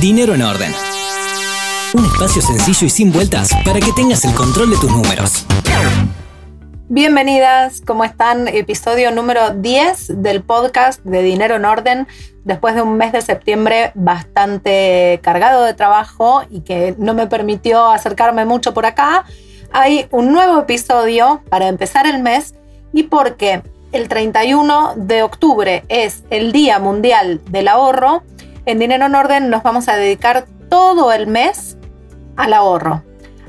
Dinero 0.00 0.34
en 0.34 0.42
Orden. 0.42 0.70
Un 1.94 2.04
espacio 2.04 2.42
sencillo 2.42 2.86
y 2.86 2.90
sin 2.90 3.12
vueltas 3.12 3.48
para 3.64 3.80
que 3.80 3.92
tengas 3.92 4.26
el 4.26 4.34
control 4.34 4.68
de 4.68 4.76
tus 4.76 4.90
números. 4.90 5.46
Bienvenidas, 6.90 7.80
¿cómo 7.80 8.04
están? 8.04 8.46
Episodio 8.46 9.10
número 9.10 9.54
10 9.54 10.22
del 10.22 10.42
podcast 10.42 11.02
de 11.02 11.22
Dinero 11.22 11.56
en 11.56 11.64
Orden, 11.64 12.06
después 12.44 12.74
de 12.74 12.82
un 12.82 12.98
mes 12.98 13.12
de 13.12 13.22
septiembre 13.22 13.92
bastante 13.94 15.18
cargado 15.22 15.64
de 15.64 15.72
trabajo 15.72 16.42
y 16.50 16.60
que 16.60 16.94
no 16.98 17.14
me 17.14 17.26
permitió 17.26 17.86
acercarme 17.86 18.44
mucho 18.44 18.74
por 18.74 18.84
acá. 18.84 19.24
Hay 19.72 20.08
un 20.10 20.30
nuevo 20.30 20.60
episodio 20.60 21.42
para 21.48 21.68
empezar 21.68 22.06
el 22.06 22.22
mes 22.22 22.54
y 22.92 23.04
porque 23.04 23.62
el 23.92 24.08
31 24.08 24.92
de 24.96 25.22
octubre 25.22 25.84
es 25.88 26.22
el 26.28 26.52
Día 26.52 26.78
Mundial 26.78 27.40
del 27.48 27.68
Ahorro, 27.68 28.24
en 28.66 28.80
Dinero 28.80 29.06
en 29.06 29.14
Orden 29.14 29.48
nos 29.48 29.62
vamos 29.62 29.88
a 29.88 29.96
dedicar 29.96 30.44
todo 30.68 31.12
el 31.12 31.28
mes 31.28 31.78
al 32.36 32.52
ahorro 32.52 33.02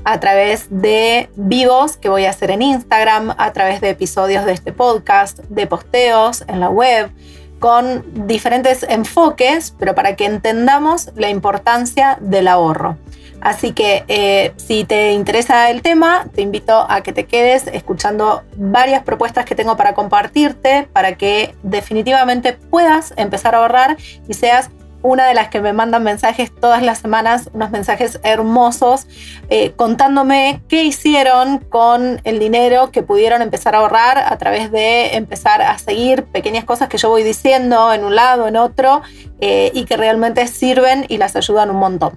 a 0.06 0.20
través 0.20 0.68
de 0.70 1.30
vivos 1.36 1.98
que 1.98 2.08
voy 2.08 2.26
a 2.26 2.30
hacer 2.30 2.52
en 2.52 2.62
Instagram, 2.62 3.34
a 3.38 3.52
través 3.52 3.82
de 3.82 3.90
episodios 3.90 4.46
de 4.46 4.54
este 4.54 4.72
podcast, 4.72 5.40
de 5.50 5.68
posteos 5.68 6.46
en 6.48 6.62
la 6.62 6.70
web, 6.70 7.12
con 7.60 8.28
diferentes 8.28 8.84
enfoques, 8.84 9.76
pero 9.78 9.96
para 9.96 10.16
que 10.16 10.26
entendamos 10.26 11.12
la 11.16 11.30
importancia 11.30 12.18
del 12.22 12.48
ahorro. 12.48 12.98
Así 13.42 13.72
que 13.72 14.04
eh, 14.08 14.54
si 14.56 14.84
te 14.84 15.12
interesa 15.12 15.70
el 15.70 15.82
tema, 15.82 16.28
te 16.34 16.42
invito 16.42 16.86
a 16.90 17.02
que 17.02 17.12
te 17.12 17.26
quedes 17.26 17.68
escuchando 17.68 18.44
varias 18.56 19.04
propuestas 19.04 19.46
que 19.46 19.56
tengo 19.56 19.78
para 19.78 19.94
compartirte, 19.94 20.88
para 20.94 21.18
que 21.18 21.56
definitivamente 21.64 22.54
puedas 22.54 23.14
empezar 23.18 23.56
a 23.56 23.60
ahorrar 23.60 23.98
y 24.28 24.34
seas 24.34 24.70
una 25.02 25.28
de 25.28 25.34
las 25.34 25.50
que 25.50 25.62
me 25.62 25.74
mandan 25.74 26.04
mensajes 26.04 26.52
todas 26.54 26.82
las 26.82 27.00
semanas, 27.00 27.50
unos 27.54 27.72
mensajes 27.72 28.20
hermosos, 28.24 29.08
eh, 29.50 29.72
contándome 29.76 30.62
qué 30.68 30.84
hicieron 30.84 31.60
con 31.60 32.22
el 32.24 32.40
dinero 32.40 32.92
que 32.92 33.04
pudieron 33.04 33.42
empezar 33.42 33.76
a 33.76 33.80
ahorrar 33.80 34.18
a 34.18 34.38
través 34.38 34.72
de 34.72 35.16
empezar 35.16 35.62
a 35.62 35.78
seguir 35.78 36.24
pequeñas 36.24 36.66
cosas 36.66 36.90
que 36.90 36.98
yo 36.98 37.10
voy 37.10 37.24
diciendo 37.24 37.94
en 37.94 38.04
un 38.04 38.16
lado, 38.16 38.48
en 38.48 38.56
otro, 38.58 39.02
eh, 39.40 39.72
y 39.74 39.86
que 39.86 39.98
realmente 39.98 40.48
sirven 40.48 41.06
y 41.08 41.18
las 41.18 41.36
ayudan 41.36 41.70
un 41.70 41.78
montón. 41.78 42.14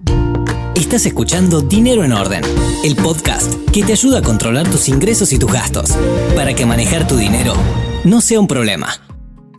Estás 0.75 1.07
escuchando 1.07 1.61
Dinero 1.61 2.05
en 2.05 2.13
Orden, 2.13 2.43
el 2.85 2.97
podcast 2.97 3.53
que 3.73 3.85
te 3.85 3.93
ayuda 3.93 4.19
a 4.19 4.23
controlar 4.23 4.69
tus 4.69 4.89
ingresos 4.89 5.33
y 5.33 5.39
tus 5.39 5.53
gastos, 5.53 5.97
para 6.35 6.55
que 6.55 6.67
manejar 6.67 7.07
tu 7.07 7.17
dinero 7.17 7.55
no 8.05 8.21
sea 8.21 8.41
un 8.41 8.49
problema. 8.49 9.10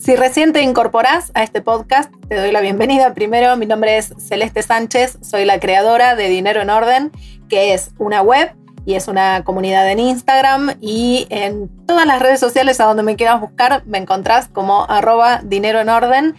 Si 0.02 0.16
recién 0.16 0.52
te 0.52 0.64
incorporás 0.64 1.30
a 1.36 1.44
este 1.44 1.62
podcast, 1.62 2.12
te 2.28 2.36
doy 2.36 2.52
la 2.52 2.62
bienvenida. 2.62 3.14
Primero, 3.14 3.56
mi 3.56 3.68
nombre 3.68 4.00
es 4.00 4.16
Celeste 4.18 4.64
Sánchez, 4.64 5.20
soy 5.22 5.46
la 5.46 5.60
creadora 5.60 6.16
de 6.16 6.28
Dinero 6.28 6.60
en 6.60 6.72
Orden, 6.72 7.12
que 7.48 7.76
es 7.76 7.92
una 8.00 8.24
web 8.24 8.52
y 8.84 8.96
es 8.96 9.08
una 9.08 9.44
comunidad 9.44 9.88
en 9.92 10.00
Instagram 10.00 10.72
y 10.82 11.28
en 11.30 11.70
todas 11.86 12.08
las 12.08 12.20
redes 12.20 12.40
sociales 12.40 12.80
a 12.80 12.86
donde 12.86 13.04
me 13.04 13.16
quieras 13.16 13.40
buscar 13.42 13.84
me 13.86 14.00
encontrás 14.00 14.48
como 14.48 14.90
arroba 14.90 15.42
dinero 15.44 15.80
en 15.80 15.90
orden 15.90 16.34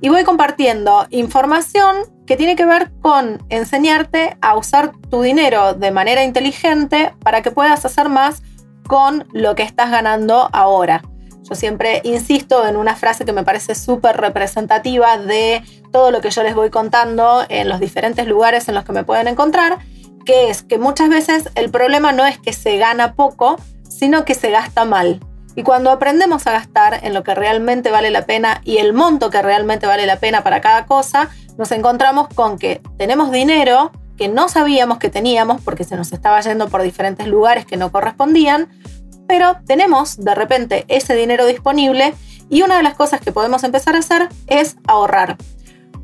y 0.00 0.10
voy 0.10 0.22
compartiendo 0.22 1.08
información 1.10 1.96
que 2.24 2.36
tiene 2.36 2.54
que 2.54 2.66
ver 2.66 2.92
con 3.00 3.42
enseñarte 3.48 4.38
a 4.42 4.56
usar 4.56 4.92
tu 5.10 5.22
dinero 5.22 5.74
de 5.74 5.90
manera 5.90 6.22
inteligente 6.22 7.12
para 7.24 7.42
que 7.42 7.50
puedas 7.50 7.84
hacer 7.84 8.08
más 8.08 8.44
con 8.86 9.26
lo 9.32 9.56
que 9.56 9.64
estás 9.64 9.90
ganando 9.90 10.48
ahora. 10.52 11.02
Yo 11.42 11.54
siempre 11.54 12.00
insisto 12.04 12.66
en 12.66 12.76
una 12.76 12.96
frase 12.96 13.24
que 13.24 13.32
me 13.32 13.44
parece 13.44 13.74
súper 13.74 14.16
representativa 14.16 15.18
de 15.18 15.62
todo 15.92 16.10
lo 16.10 16.20
que 16.20 16.30
yo 16.30 16.42
les 16.42 16.54
voy 16.54 16.70
contando 16.70 17.44
en 17.48 17.68
los 17.68 17.80
diferentes 17.80 18.26
lugares 18.26 18.68
en 18.68 18.74
los 18.74 18.84
que 18.84 18.92
me 18.92 19.04
pueden 19.04 19.28
encontrar, 19.28 19.78
que 20.24 20.50
es 20.50 20.62
que 20.62 20.78
muchas 20.78 21.08
veces 21.08 21.50
el 21.54 21.70
problema 21.70 22.12
no 22.12 22.26
es 22.26 22.38
que 22.38 22.52
se 22.52 22.76
gana 22.76 23.14
poco, 23.14 23.56
sino 23.88 24.24
que 24.24 24.34
se 24.34 24.50
gasta 24.50 24.84
mal. 24.84 25.20
Y 25.54 25.62
cuando 25.62 25.90
aprendemos 25.90 26.46
a 26.46 26.52
gastar 26.52 27.00
en 27.02 27.14
lo 27.14 27.24
que 27.24 27.34
realmente 27.34 27.90
vale 27.90 28.10
la 28.10 28.26
pena 28.26 28.60
y 28.64 28.76
el 28.78 28.92
monto 28.92 29.30
que 29.30 29.42
realmente 29.42 29.86
vale 29.86 30.06
la 30.06 30.20
pena 30.20 30.44
para 30.44 30.60
cada 30.60 30.86
cosa, 30.86 31.30
nos 31.56 31.72
encontramos 31.72 32.28
con 32.28 32.58
que 32.58 32.80
tenemos 32.96 33.32
dinero 33.32 33.90
que 34.18 34.28
no 34.28 34.48
sabíamos 34.48 34.98
que 34.98 35.08
teníamos 35.08 35.62
porque 35.62 35.84
se 35.84 35.96
nos 35.96 36.12
estaba 36.12 36.40
yendo 36.40 36.68
por 36.68 36.82
diferentes 36.82 37.26
lugares 37.26 37.64
que 37.64 37.76
no 37.76 37.90
correspondían, 37.90 38.68
pero 39.28 39.58
tenemos 39.66 40.16
de 40.16 40.34
repente 40.34 40.84
ese 40.88 41.14
dinero 41.14 41.46
disponible 41.46 42.14
y 42.48 42.62
una 42.62 42.78
de 42.78 42.82
las 42.82 42.94
cosas 42.94 43.20
que 43.20 43.30
podemos 43.30 43.62
empezar 43.62 43.94
a 43.94 43.98
hacer 43.98 44.28
es 44.48 44.76
ahorrar. 44.88 45.36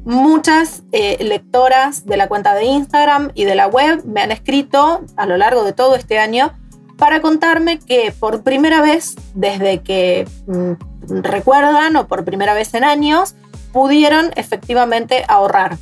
Muchas 0.05 0.83
eh, 0.93 1.17
lectoras 1.25 2.05
de 2.05 2.19
la 2.19 2.29
cuenta 2.29 2.55
de 2.55 2.67
Instagram 2.67 3.33
y 3.35 3.45
de 3.45 3.55
la 3.55 3.67
web 3.67 4.05
me 4.05 4.21
han 4.21 4.31
escrito 4.31 5.01
a 5.17 5.25
lo 5.27 5.39
largo 5.39 5.65
de 5.65 5.73
todo 5.73 5.97
este 5.97 6.19
año 6.19 6.53
para 6.99 7.23
contarme 7.23 7.79
que 7.79 8.13
por 8.13 8.43
primera 8.43 8.83
vez 8.83 9.17
desde 9.35 9.83
que 9.83 10.29
mm, 10.47 11.23
recuerdan 11.23 11.97
o 11.97 12.07
por 12.07 12.27
primera 12.27 12.53
vez 12.53 12.75
en 12.75 12.85
años 12.85 13.35
pudieron 13.73 14.31
efectivamente 14.37 15.25
ahorrar. 15.27 15.79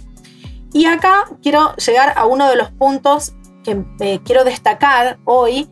Y 0.73 0.87
acá 0.87 1.25
quiero 1.43 1.75
llegar 1.77 2.15
a 2.17 2.25
uno 2.27 2.49
de 2.49 2.57
los 2.57 2.71
puntos 2.71 3.35
que 3.65 3.85
eh, 4.01 4.21
quiero 4.25 4.45
destacar 4.45 5.19
hoy 5.25 5.69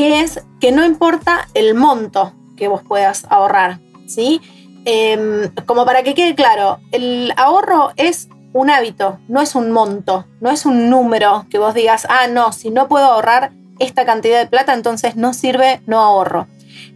que 0.00 0.20
es 0.20 0.42
que 0.60 0.72
no 0.72 0.82
importa 0.86 1.46
el 1.52 1.74
monto 1.74 2.32
que 2.56 2.68
vos 2.68 2.80
puedas 2.82 3.26
ahorrar, 3.28 3.80
¿sí? 4.06 4.40
Em, 4.86 5.50
como 5.66 5.84
para 5.84 6.02
que 6.02 6.14
quede 6.14 6.34
claro, 6.34 6.80
el 6.90 7.34
ahorro 7.36 7.92
es 7.96 8.30
un 8.54 8.70
hábito, 8.70 9.18
no 9.28 9.42
es 9.42 9.54
un 9.54 9.70
monto, 9.72 10.24
no 10.40 10.48
es 10.48 10.64
un 10.64 10.88
número 10.88 11.44
que 11.50 11.58
vos 11.58 11.74
digas, 11.74 12.06
ah, 12.08 12.28
no, 12.28 12.52
si 12.52 12.70
no 12.70 12.88
puedo 12.88 13.04
ahorrar 13.04 13.52
esta 13.78 14.06
cantidad 14.06 14.38
de 14.38 14.46
plata, 14.46 14.72
entonces 14.72 15.16
no 15.16 15.34
sirve, 15.34 15.82
no 15.84 16.00
ahorro. 16.00 16.46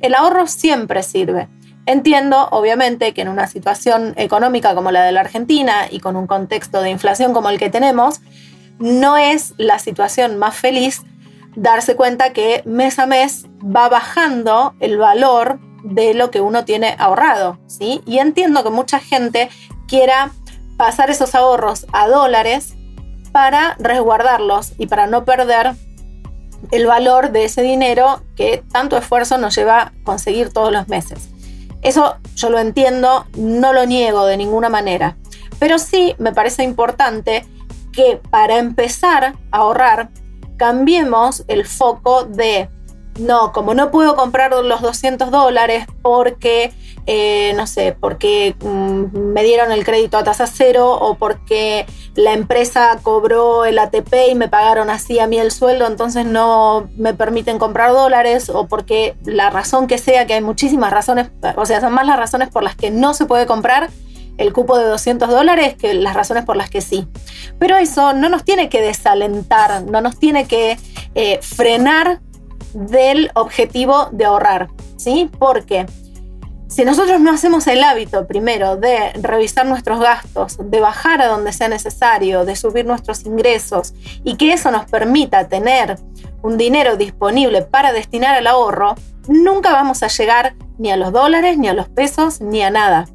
El 0.01 0.15
ahorro 0.15 0.47
siempre 0.47 1.03
sirve. 1.03 1.47
Entiendo, 1.85 2.49
obviamente, 2.53 3.13
que 3.13 3.21
en 3.21 3.29
una 3.29 3.49
situación 3.49 4.15
económica 4.17 4.75
como 4.75 4.91
la 4.93 5.05
de 5.05 5.13
la 5.13 5.21
Argentina 5.21 5.89
y 5.91 6.01
con 6.01 6.17
un 6.17 6.27
contexto 6.27 6.81
de 6.81 6.89
inflación 6.89 7.35
como 7.35 7.51
el 7.51 7.59
que 7.59 7.69
tenemos, 7.69 8.23
no 8.79 9.19
es 9.19 9.53
la 9.59 9.79
situación 9.79 10.39
más 10.39 10.57
feliz 10.57 11.03
darse 11.57 11.97
cuenta 11.97 12.33
que 12.33 12.63
mes 12.65 12.99
a 12.99 13.07
mes 13.07 13.47
va 13.65 13.89
bajando 13.89 14.75
el 14.81 14.99
valor 14.99 15.59
de 15.83 16.15
lo 16.15 16.31
que 16.31 16.41
uno 16.41 16.65
tiene 16.65 16.97
ahorrado, 16.99 17.59
¿sí? 17.67 18.03
Y 18.07 18.19
entiendo 18.19 18.65
que 18.65 18.71
mucha 18.71 18.99
gente 18.99 19.51
quiera 19.87 20.31
pasar 20.77 21.11
esos 21.11 21.35
ahorros 21.35 21.87
a 21.93 22.09
dólares 22.09 22.75
para 23.33 23.77
resguardarlos 23.79 24.73
y 24.79 24.87
para 24.87 25.07
no 25.07 25.25
perder 25.25 25.75
el 26.71 26.87
valor 26.87 27.31
de 27.31 27.45
ese 27.45 27.63
dinero 27.63 28.23
que 28.37 28.65
tanto 28.73 28.97
esfuerzo 28.97 29.39
nos 29.39 29.55
lleva 29.55 29.81
a 29.81 29.93
conseguir 30.05 30.53
todos 30.53 30.73
los 30.73 30.89
meses. 30.89 31.29
Eso 31.83 32.17
yo 32.35 32.49
lo 32.49 32.59
entiendo, 32.59 33.27
no 33.37 33.73
lo 33.75 33.85
niego 33.85 34.25
de 34.25 34.39
ninguna 34.39 34.71
manera, 34.71 35.17
pero 35.59 35.79
sí 35.79 36.15
me 36.19 36.33
parece 36.33 36.63
importante 36.63 37.47
que 37.93 38.21
para 38.31 38.57
empezar 38.57 39.35
a 39.51 39.57
ahorrar 39.57 40.09
cambiemos 40.65 41.45
el 41.49 41.67
foco 41.67 42.25
de, 42.25 42.71
no, 43.21 43.53
como 43.53 43.75
no 43.75 43.91
puedo 43.91 44.17
comprar 44.17 44.51
los 44.65 44.81
200 44.81 45.31
dólares 45.31 45.85
porque, 46.01 46.73
eh, 47.05 47.53
no 47.55 47.67
sé, 47.67 47.95
porque 48.01 48.57
mm, 48.61 49.15
me 49.15 49.43
dieron 49.43 49.73
el 49.73 49.85
crédito 49.85 50.17
a 50.17 50.25
tasa 50.25 50.47
cero 50.47 50.91
o 50.91 51.17
porque 51.17 51.85
la 52.15 52.33
empresa 52.33 52.99
cobró 53.03 53.67
el 53.67 53.79
ATP 53.79 54.31
y 54.31 54.35
me 54.37 54.49
pagaron 54.49 54.89
así 54.89 55.19
a 55.19 55.27
mí 55.27 55.37
el 55.39 55.51
sueldo, 55.51 55.87
entonces 55.87 56.25
no 56.25 56.89
me 56.97 57.13
permiten 57.13 57.59
comprar 57.59 57.93
dólares 57.93 58.49
o 58.49 58.67
porque 58.67 59.17
la 59.27 59.51
razón 59.51 59.87
que 59.87 59.99
sea, 59.99 60.27
que 60.27 60.33
hay 60.33 60.41
muchísimas 60.41 60.95
razones, 60.95 61.31
o 61.57 61.67
sea, 61.67 61.83
son 61.83 61.93
más 61.93 62.07
las 62.07 62.19
razones 62.19 62.49
por 62.49 62.63
las 62.63 62.75
que 62.75 62.91
no 62.91 63.13
se 63.13 63.27
puede 63.27 63.45
comprar 63.45 63.91
el 64.39 64.53
cupo 64.53 64.79
de 64.79 64.87
200 64.87 65.29
dólares 65.29 65.77
que 65.77 65.95
las 65.95 66.15
razones 66.15 66.45
por 66.45 66.57
las 66.57 66.71
que 66.71 66.81
sí. 66.81 67.07
Pero 67.59 67.77
eso 67.77 68.13
no 68.13 68.29
nos 68.29 68.45
tiene 68.45 68.69
que 68.69 68.81
desalentar, 68.81 69.85
no 69.85 70.01
nos 70.01 70.19
tiene 70.19 70.47
que 70.47 70.79
eh, 71.15 71.39
frenar 71.43 72.21
del 72.73 73.31
objetivo 73.35 74.09
de 74.13 74.25
ahorrar, 74.25 74.69
¿sí? 74.97 75.31
Porque 75.39 75.87
si 76.75 76.85
nosotros 76.85 77.21
no 77.21 77.31
hacemos 77.31 77.69
el 77.69 77.85
hábito 77.85 78.27
primero 78.27 78.77
de 78.77 79.13
revisar 79.13 79.65
nuestros 79.65 80.01
gastos, 80.01 80.57
de 80.59 80.81
bajar 80.81 81.23
a 81.23 81.29
donde 81.29 81.53
sea 81.53 81.69
necesario, 81.69 82.45
de 82.45 82.57
subir 82.57 82.85
nuestros 82.85 83.25
ingresos 83.25 83.95
y 84.25 84.35
que 84.37 84.53
eso 84.53 84.73
nos 84.73 84.85
permita 84.87 85.49
tener 85.49 85.97
un 86.43 86.59
dinero 86.59 86.97
disponible 86.97 87.63
para 87.63 87.93
destinar 87.93 88.35
al 88.35 88.49
ahorro, 88.49 88.97
nunca 89.29 89.73
vamos 89.73 90.03
a 90.03 90.09
llegar 90.09 90.57
ni 90.77 90.91
a 90.91 90.97
los 90.97 91.13
dólares, 91.13 91.59
ni 91.59 91.69
a 91.69 91.75
los 91.75 91.89
pesos, 91.89 92.41
ni 92.41 92.63
a 92.63 92.71
nada. 92.71 93.07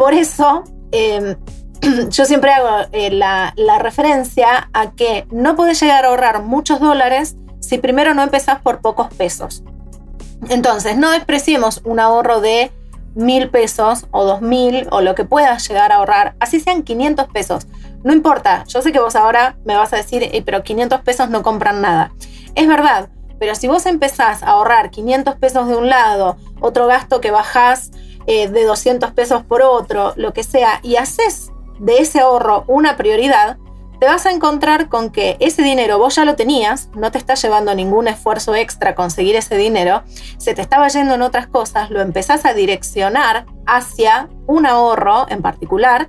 Por 0.00 0.14
eso, 0.14 0.64
em, 0.92 1.36
yo 2.08 2.24
siempre 2.24 2.50
hago 2.54 2.88
eh, 2.90 3.10
la, 3.10 3.52
referencia 3.80 4.70
a 4.72 4.92
que 4.92 5.26
no 5.30 5.56
puedes 5.56 5.78
llegar 5.78 6.06
a 6.06 6.08
ahorrar 6.08 6.42
muchos 6.42 6.80
dólares 6.80 7.36
si 7.60 7.76
primero 7.76 8.14
no 8.14 8.22
empezás 8.22 8.62
por 8.62 8.80
pocos 8.80 9.12
pesos. 9.12 9.62
Entonces, 10.48 10.96
no 10.96 11.10
despreciemos 11.10 11.82
un 11.84 12.00
ahorro 12.00 12.40
de 12.40 12.72
mil 13.14 13.50
pesos 13.50 14.06
o 14.10 14.24
dos 14.24 14.40
mil 14.40 14.88
o 14.90 15.02
lo 15.02 15.14
que 15.14 15.26
puedas 15.26 15.68
llegar 15.68 15.92
a 15.92 15.96
ahorrar, 15.96 16.34
así 16.40 16.60
sean 16.60 16.82
500 16.82 17.28
pesos. 17.28 17.66
No 18.02 18.14
importa, 18.14 18.64
yo 18.68 18.80
sé 18.80 18.92
que 18.92 19.00
vos 19.00 19.16
ahora 19.16 19.58
me 19.66 19.76
vas 19.76 19.92
a 19.92 19.96
decir, 19.96 20.30
pero 20.46 20.62
500 20.62 21.02
pesos 21.02 21.28
no 21.28 21.42
compran 21.42 21.82
nada. 21.82 22.10
Es 22.54 22.66
verdad, 22.66 23.10
pero 23.38 23.54
si 23.54 23.68
vos 23.68 23.84
empezás 23.84 24.42
a 24.42 24.52
ahorrar 24.52 24.90
500 24.90 25.36
pesos 25.36 25.68
de 25.68 25.76
un 25.76 25.90
lado, 25.90 26.38
otro 26.62 26.86
gasto 26.86 27.20
que 27.20 27.30
bajás 27.30 27.90
eh, 28.32 28.48
de 28.48 28.64
200 28.64 29.10
pesos 29.10 29.42
por 29.42 29.60
otro, 29.60 30.12
lo 30.14 30.32
que 30.32 30.44
sea, 30.44 30.78
y 30.84 30.94
haces 30.94 31.50
de 31.80 31.98
ese 31.98 32.20
ahorro 32.20 32.62
una 32.68 32.96
prioridad, 32.96 33.58
te 33.98 34.06
vas 34.06 34.24
a 34.24 34.30
encontrar 34.30 34.88
con 34.88 35.10
que 35.10 35.36
ese 35.40 35.62
dinero 35.62 35.98
vos 35.98 36.14
ya 36.14 36.24
lo 36.24 36.36
tenías, 36.36 36.90
no 36.94 37.10
te 37.10 37.18
está 37.18 37.34
llevando 37.34 37.74
ningún 37.74 38.06
esfuerzo 38.06 38.54
extra 38.54 38.94
conseguir 38.94 39.34
ese 39.34 39.56
dinero, 39.56 40.04
se 40.38 40.54
te 40.54 40.62
estaba 40.62 40.86
yendo 40.86 41.14
en 41.14 41.22
otras 41.22 41.48
cosas, 41.48 41.90
lo 41.90 42.00
empezás 42.00 42.44
a 42.44 42.54
direccionar 42.54 43.46
hacia 43.66 44.28
un 44.46 44.64
ahorro 44.64 45.26
en 45.28 45.42
particular. 45.42 46.08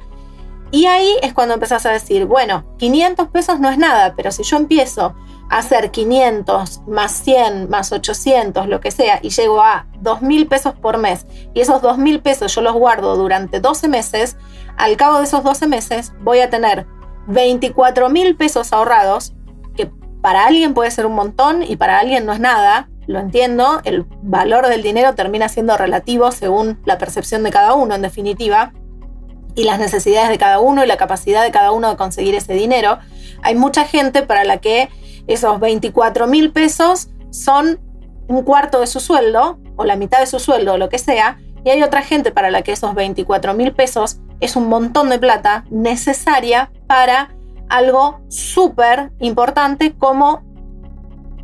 Y 0.71 0.85
ahí 0.85 1.17
es 1.21 1.33
cuando 1.33 1.53
empezás 1.53 1.85
a 1.85 1.91
decir, 1.91 2.25
bueno, 2.25 2.63
500 2.77 3.27
pesos 3.27 3.59
no 3.59 3.69
es 3.69 3.77
nada, 3.77 4.13
pero 4.15 4.31
si 4.31 4.43
yo 4.43 4.55
empiezo 4.57 5.15
a 5.49 5.57
hacer 5.57 5.91
500 5.91 6.83
más 6.87 7.11
100 7.11 7.69
más 7.69 7.91
800, 7.91 8.67
lo 8.67 8.79
que 8.79 8.91
sea, 8.91 9.19
y 9.21 9.29
llego 9.29 9.61
a 9.61 9.87
2.000 10.01 10.47
pesos 10.47 10.73
por 10.75 10.97
mes, 10.97 11.27
y 11.53 11.59
esos 11.59 11.81
2.000 11.81 12.21
pesos 12.21 12.55
yo 12.55 12.61
los 12.61 12.73
guardo 12.73 13.17
durante 13.17 13.59
12 13.59 13.89
meses, 13.89 14.37
al 14.77 14.95
cabo 14.95 15.17
de 15.17 15.25
esos 15.25 15.43
12 15.43 15.67
meses 15.67 16.13
voy 16.21 16.39
a 16.39 16.49
tener 16.49 16.87
24 17.27 18.09
mil 18.09 18.35
pesos 18.35 18.73
ahorrados, 18.73 19.33
que 19.75 19.91
para 20.21 20.45
alguien 20.45 20.73
puede 20.73 20.91
ser 20.91 21.05
un 21.05 21.13
montón 21.13 21.63
y 21.63 21.75
para 21.75 21.99
alguien 21.99 22.25
no 22.25 22.33
es 22.33 22.39
nada, 22.39 22.89
lo 23.07 23.19
entiendo, 23.19 23.81
el 23.83 24.05
valor 24.21 24.67
del 24.67 24.83
dinero 24.83 25.15
termina 25.15 25.49
siendo 25.49 25.75
relativo 25.75 26.31
según 26.31 26.79
la 26.85 26.97
percepción 26.97 27.43
de 27.43 27.51
cada 27.51 27.73
uno, 27.73 27.95
en 27.95 28.01
definitiva, 28.01 28.73
y 29.55 29.63
las 29.63 29.79
necesidades 29.79 30.29
de 30.29 30.37
cada 30.37 30.59
uno 30.59 30.83
y 30.83 30.87
la 30.87 30.97
capacidad 30.97 31.43
de 31.43 31.51
cada 31.51 31.71
uno 31.71 31.89
de 31.89 31.97
conseguir 31.97 32.35
ese 32.35 32.53
dinero. 32.53 32.99
Hay 33.43 33.55
mucha 33.55 33.85
gente 33.85 34.21
para 34.23 34.43
la 34.43 34.57
que 34.57 34.89
esos 35.27 35.59
24 35.59 36.27
mil 36.27 36.51
pesos 36.51 37.09
son 37.31 37.79
un 38.27 38.43
cuarto 38.43 38.79
de 38.79 38.87
su 38.87 38.99
sueldo 38.99 39.59
o 39.75 39.85
la 39.85 39.95
mitad 39.95 40.19
de 40.19 40.25
su 40.25 40.39
sueldo 40.39 40.73
o 40.73 40.77
lo 40.77 40.89
que 40.89 40.97
sea, 40.97 41.37
y 41.63 41.69
hay 41.69 41.83
otra 41.83 42.01
gente 42.01 42.31
para 42.31 42.49
la 42.49 42.63
que 42.63 42.71
esos 42.71 42.95
24 42.95 43.53
mil 43.53 43.73
pesos 43.73 44.19
es 44.39 44.55
un 44.55 44.67
montón 44.67 45.09
de 45.09 45.19
plata 45.19 45.65
necesaria 45.69 46.71
para 46.87 47.35
algo 47.69 48.19
súper 48.29 49.11
importante 49.19 49.93
como 49.93 50.41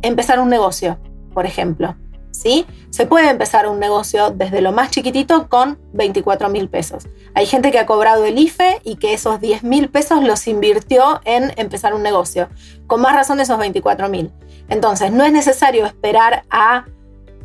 empezar 0.02 0.40
un 0.40 0.48
negocio, 0.48 0.98
por 1.32 1.46
ejemplo. 1.46 1.94
¿Sí? 2.30 2.66
Se 2.90 3.06
puede 3.06 3.30
empezar 3.30 3.68
un 3.68 3.80
negocio 3.80 4.30
desde 4.30 4.60
lo 4.60 4.72
más 4.72 4.90
chiquitito 4.90 5.48
con 5.48 5.78
24 5.92 6.48
mil 6.48 6.68
pesos. 6.68 7.08
Hay 7.34 7.46
gente 7.46 7.70
que 7.70 7.78
ha 7.78 7.86
cobrado 7.86 8.24
el 8.24 8.38
IFE 8.38 8.80
y 8.84 8.96
que 8.96 9.14
esos 9.14 9.40
10 9.40 9.64
mil 9.64 9.88
pesos 9.88 10.22
los 10.22 10.46
invirtió 10.46 11.20
en 11.24 11.52
empezar 11.56 11.94
un 11.94 12.02
negocio. 12.02 12.48
Con 12.86 13.00
más 13.00 13.14
razón 13.14 13.40
esos 13.40 13.58
24 13.58 14.08
mil. 14.08 14.32
Entonces, 14.68 15.10
no 15.12 15.24
es 15.24 15.32
necesario 15.32 15.86
esperar 15.86 16.44
a 16.50 16.84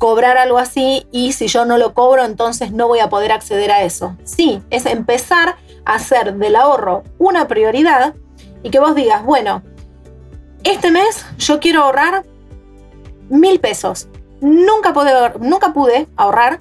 cobrar 0.04 0.38
algo 0.38 0.58
así 0.58 1.08
y 1.12 1.32
si 1.32 1.48
yo 1.48 1.64
no 1.64 1.78
lo 1.78 1.94
cobro 1.94 2.26
entonces 2.26 2.74
no 2.74 2.90
voy 2.90 3.00
a 3.00 3.10
poder 3.10 3.32
acceder 3.32 3.72
a 3.72 3.84
eso. 3.84 4.18
Sí, 4.26 4.62
es 4.70 4.86
empezar 4.86 5.56
a 5.86 5.96
hacer 5.96 6.36
del 6.36 6.58
ahorro 6.58 7.04
una 7.20 7.48
prioridad 7.48 8.14
y 8.64 8.70
que 8.70 8.80
vos 8.80 8.96
digas, 8.96 9.24
bueno, 9.24 9.64
este 10.64 10.92
mes 10.92 11.26
yo 11.38 11.62
quiero 11.62 11.84
ahorrar 11.84 12.26
mil 13.30 13.62
pesos. 13.62 14.10
Nunca 14.44 14.94
pude, 14.94 15.13
pude 15.74 16.07
ahorrar, 16.18 16.60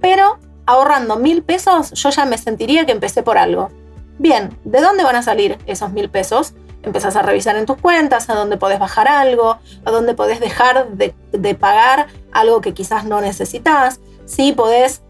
pero 0.00 0.38
ahorrando 0.66 1.16
mil 1.16 1.42
pesos 1.42 1.92
yo 1.92 2.10
ya 2.10 2.26
me 2.26 2.36
sentiría 2.36 2.84
que 2.84 2.92
empecé 2.92 3.22
por 3.22 3.38
algo. 3.38 3.70
Bien, 4.18 4.56
¿de 4.64 4.80
dónde 4.80 5.02
van 5.02 5.16
a 5.16 5.22
salir 5.22 5.58
esos 5.66 5.90
mil 5.92 6.10
pesos? 6.10 6.54
empezás 6.82 7.16
a 7.16 7.22
revisar 7.22 7.56
en 7.56 7.66
tus 7.66 7.78
cuentas 7.78 8.30
a 8.30 8.34
dónde 8.34 8.56
podés 8.56 8.78
bajar 8.78 9.08
algo, 9.08 9.58
a 9.84 9.90
dónde 9.90 10.14
podés 10.14 10.38
dejar 10.38 10.88
de, 10.90 11.54
pagar 11.54 12.06
algo 12.32 12.60
que 12.60 12.74
quizás 12.74 13.04
no 13.04 13.20
necesitas. 13.20 13.98
Si 14.24 14.52
podés 14.52 15.02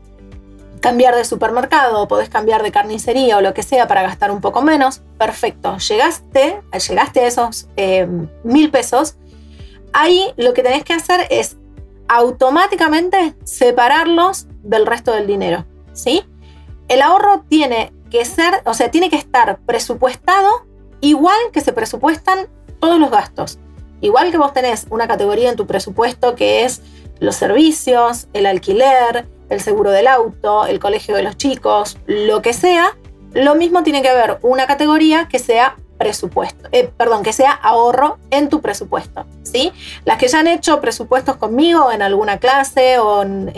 cambiar 0.80 1.14
de 1.14 1.24
supermercado, 1.24 2.08
podés 2.08 2.30
cambiar 2.30 2.62
de 2.62 2.72
carnicería 2.72 3.36
o 3.36 3.40
lo 3.42 3.52
que 3.52 3.62
sea 3.62 3.86
para 3.86 4.02
gastar 4.02 4.30
un 4.30 4.40
poco 4.40 4.62
menos, 4.62 5.02
perfecto. 5.18 5.76
Llegaste, 5.76 6.62
llegaste 6.88 7.20
a 7.20 7.26
esos 7.26 7.68
eh, 7.76 8.08
mil 8.42 8.70
pesos. 8.70 9.16
Ahí 9.92 10.32
lo 10.36 10.54
que 10.54 10.62
tenés 10.62 10.82
que 10.82 10.94
hacer 10.94 11.26
es 11.30 11.56
automáticamente 12.08 13.34
separarlos 13.44 14.46
del 14.62 14.86
resto 14.86 15.12
del 15.12 15.26
dinero. 15.26 15.64
¿sí? 15.92 16.24
El 16.88 17.02
ahorro 17.02 17.44
tiene 17.48 17.92
que 18.10 18.24
ser, 18.24 18.62
o 18.64 18.74
sea, 18.74 18.90
tiene 18.90 19.10
que 19.10 19.16
estar 19.16 19.58
presupuestado 19.66 20.66
igual 21.00 21.36
que 21.52 21.60
se 21.60 21.72
presupuestan 21.72 22.48
todos 22.80 22.98
los 22.98 23.10
gastos. 23.10 23.58
Igual 24.00 24.30
que 24.30 24.38
vos 24.38 24.52
tenés 24.52 24.86
una 24.90 25.08
categoría 25.08 25.50
en 25.50 25.56
tu 25.56 25.66
presupuesto 25.66 26.34
que 26.34 26.64
es 26.64 26.82
los 27.18 27.34
servicios, 27.34 28.28
el 28.34 28.46
alquiler, 28.46 29.26
el 29.48 29.60
seguro 29.60 29.90
del 29.90 30.06
auto, 30.06 30.66
el 30.66 30.80
colegio 30.80 31.16
de 31.16 31.22
los 31.22 31.36
chicos, 31.36 31.98
lo 32.06 32.42
que 32.42 32.52
sea, 32.52 32.96
lo 33.32 33.54
mismo 33.54 33.82
tiene 33.82 34.02
que 34.02 34.08
haber 34.08 34.38
una 34.42 34.66
categoría 34.66 35.28
que 35.28 35.38
sea 35.38 35.76
presupuesto, 36.06 36.68
eh, 36.70 36.88
perdón, 36.96 37.24
que 37.24 37.32
sea 37.32 37.50
ahorro 37.50 38.18
en 38.30 38.48
tu 38.48 38.60
presupuesto, 38.60 39.26
¿sí? 39.42 39.72
Las 40.04 40.18
que 40.18 40.28
ya 40.28 40.38
han 40.38 40.46
hecho 40.46 40.80
presupuestos 40.80 41.36
conmigo 41.36 41.90
en 41.90 42.00
alguna 42.00 42.38
clase 42.38 43.00
o 43.00 43.22
en, 43.22 43.52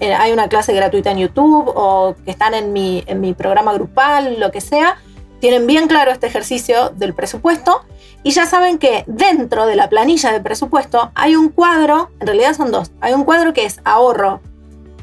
hay 0.00 0.30
una 0.30 0.48
clase 0.48 0.72
gratuita 0.72 1.10
en 1.10 1.18
YouTube 1.18 1.72
o 1.74 2.14
que 2.24 2.30
están 2.30 2.54
en 2.54 2.72
mi, 2.72 3.02
en 3.08 3.20
mi 3.20 3.34
programa 3.34 3.72
grupal, 3.72 4.38
lo 4.38 4.52
que 4.52 4.60
sea, 4.60 4.98
tienen 5.40 5.66
bien 5.66 5.88
claro 5.88 6.12
este 6.12 6.28
ejercicio 6.28 6.90
del 6.90 7.14
presupuesto 7.14 7.84
y 8.22 8.30
ya 8.30 8.46
saben 8.46 8.78
que 8.78 9.02
dentro 9.08 9.66
de 9.66 9.74
la 9.74 9.88
planilla 9.88 10.30
de 10.30 10.40
presupuesto 10.40 11.10
hay 11.16 11.34
un 11.34 11.48
cuadro, 11.48 12.10
en 12.20 12.28
realidad 12.28 12.54
son 12.54 12.70
dos, 12.70 12.92
hay 13.00 13.12
un 13.12 13.24
cuadro 13.24 13.52
que 13.52 13.64
es 13.64 13.80
ahorro 13.82 14.40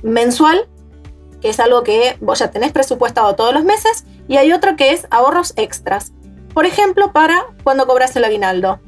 mensual, 0.02 0.70
que 1.42 1.50
es 1.50 1.60
algo 1.60 1.84
que 1.84 2.16
vos 2.22 2.40
ya 2.40 2.52
tenés 2.52 2.72
presupuestado 2.72 3.36
todos 3.36 3.54
los 3.54 3.66
meses, 3.66 4.06
y 4.30 4.38
hay 4.38 4.54
otro 4.54 4.78
que 4.78 4.92
es 4.94 5.08
ahorros 5.10 5.52
extras. 5.58 6.14
Por 6.54 6.66
ejemplo, 6.66 7.12
para 7.12 7.46
cuando 7.64 7.88
cobras 7.88 8.16
el 8.16 8.24
aguinaldo. 8.24 8.80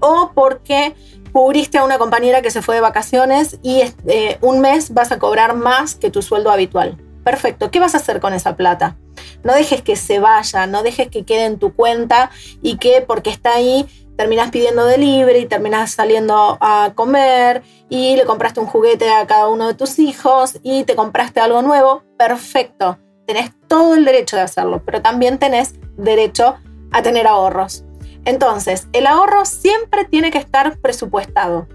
O 0.00 0.32
porque 0.34 0.94
cubriste 1.32 1.78
a 1.78 1.84
una 1.84 1.98
compañera 1.98 2.42
que 2.42 2.50
se 2.50 2.62
fue 2.62 2.76
de 2.76 2.80
vacaciones 2.80 3.58
y 3.62 3.82
eh, 4.06 4.38
un 4.40 4.60
mes 4.60 4.94
vas 4.94 5.12
a 5.12 5.18
cobrar 5.18 5.54
más 5.54 5.94
que 5.94 6.10
tu 6.10 6.22
sueldo 6.22 6.50
habitual. 6.50 6.96
Perfecto, 7.24 7.70
¿qué 7.70 7.80
vas 7.80 7.94
a 7.94 7.98
hacer 7.98 8.20
con 8.20 8.32
esa 8.32 8.56
plata? 8.56 8.96
No 9.42 9.52
dejes 9.52 9.82
que 9.82 9.96
se 9.96 10.18
vaya, 10.18 10.66
no 10.66 10.82
dejes 10.82 11.08
que 11.08 11.24
quede 11.24 11.44
en 11.44 11.58
tu 11.58 11.74
cuenta 11.74 12.30
y 12.62 12.78
que 12.78 13.04
porque 13.06 13.30
está 13.30 13.54
ahí 13.54 13.86
terminas 14.16 14.50
pidiendo 14.50 14.84
delivery, 14.84 15.46
terminas 15.46 15.92
saliendo 15.92 16.58
a 16.60 16.92
comer 16.94 17.62
y 17.88 18.16
le 18.16 18.24
compraste 18.24 18.58
un 18.58 18.66
juguete 18.66 19.08
a 19.10 19.26
cada 19.26 19.48
uno 19.48 19.68
de 19.68 19.74
tus 19.74 19.98
hijos 20.00 20.58
y 20.62 20.84
te 20.84 20.96
compraste 20.96 21.40
algo 21.40 21.62
nuevo. 21.62 22.02
Perfecto, 22.16 22.98
tenés 23.26 23.52
todo 23.68 23.94
el 23.94 24.04
derecho 24.04 24.34
de 24.36 24.42
hacerlo, 24.42 24.82
pero 24.84 25.02
también 25.02 25.38
tenés 25.38 25.74
derecho 25.96 26.56
a 26.92 27.02
tener 27.02 27.26
ahorros. 27.26 27.84
Entonces, 28.24 28.88
el 28.92 29.06
ahorro 29.06 29.44
siempre 29.44 30.04
tiene 30.04 30.30
que 30.30 30.38
estar 30.38 30.78
presupuestado. 30.78 31.66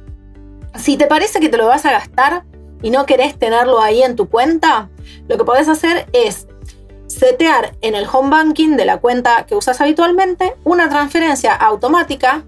Si 0.75 0.97
te 0.97 1.07
parece 1.07 1.39
que 1.39 1.49
te 1.49 1.57
lo 1.57 1.67
vas 1.67 1.85
a 1.85 1.91
gastar 1.91 2.43
y 2.81 2.89
no 2.89 3.05
querés 3.05 3.37
tenerlo 3.37 3.79
ahí 3.79 4.03
en 4.03 4.15
tu 4.15 4.29
cuenta, 4.29 4.89
lo 5.27 5.37
que 5.37 5.45
podés 5.45 5.67
hacer 5.67 6.07
es 6.13 6.47
setear 7.07 7.75
en 7.81 7.95
el 7.95 8.07
home 8.11 8.29
banking 8.29 8.75
de 8.75 8.85
la 8.85 8.97
cuenta 8.97 9.45
que 9.45 9.55
usas 9.55 9.79
habitualmente 9.81 10.55
una 10.63 10.89
transferencia 10.89 11.53
automática 11.53 12.43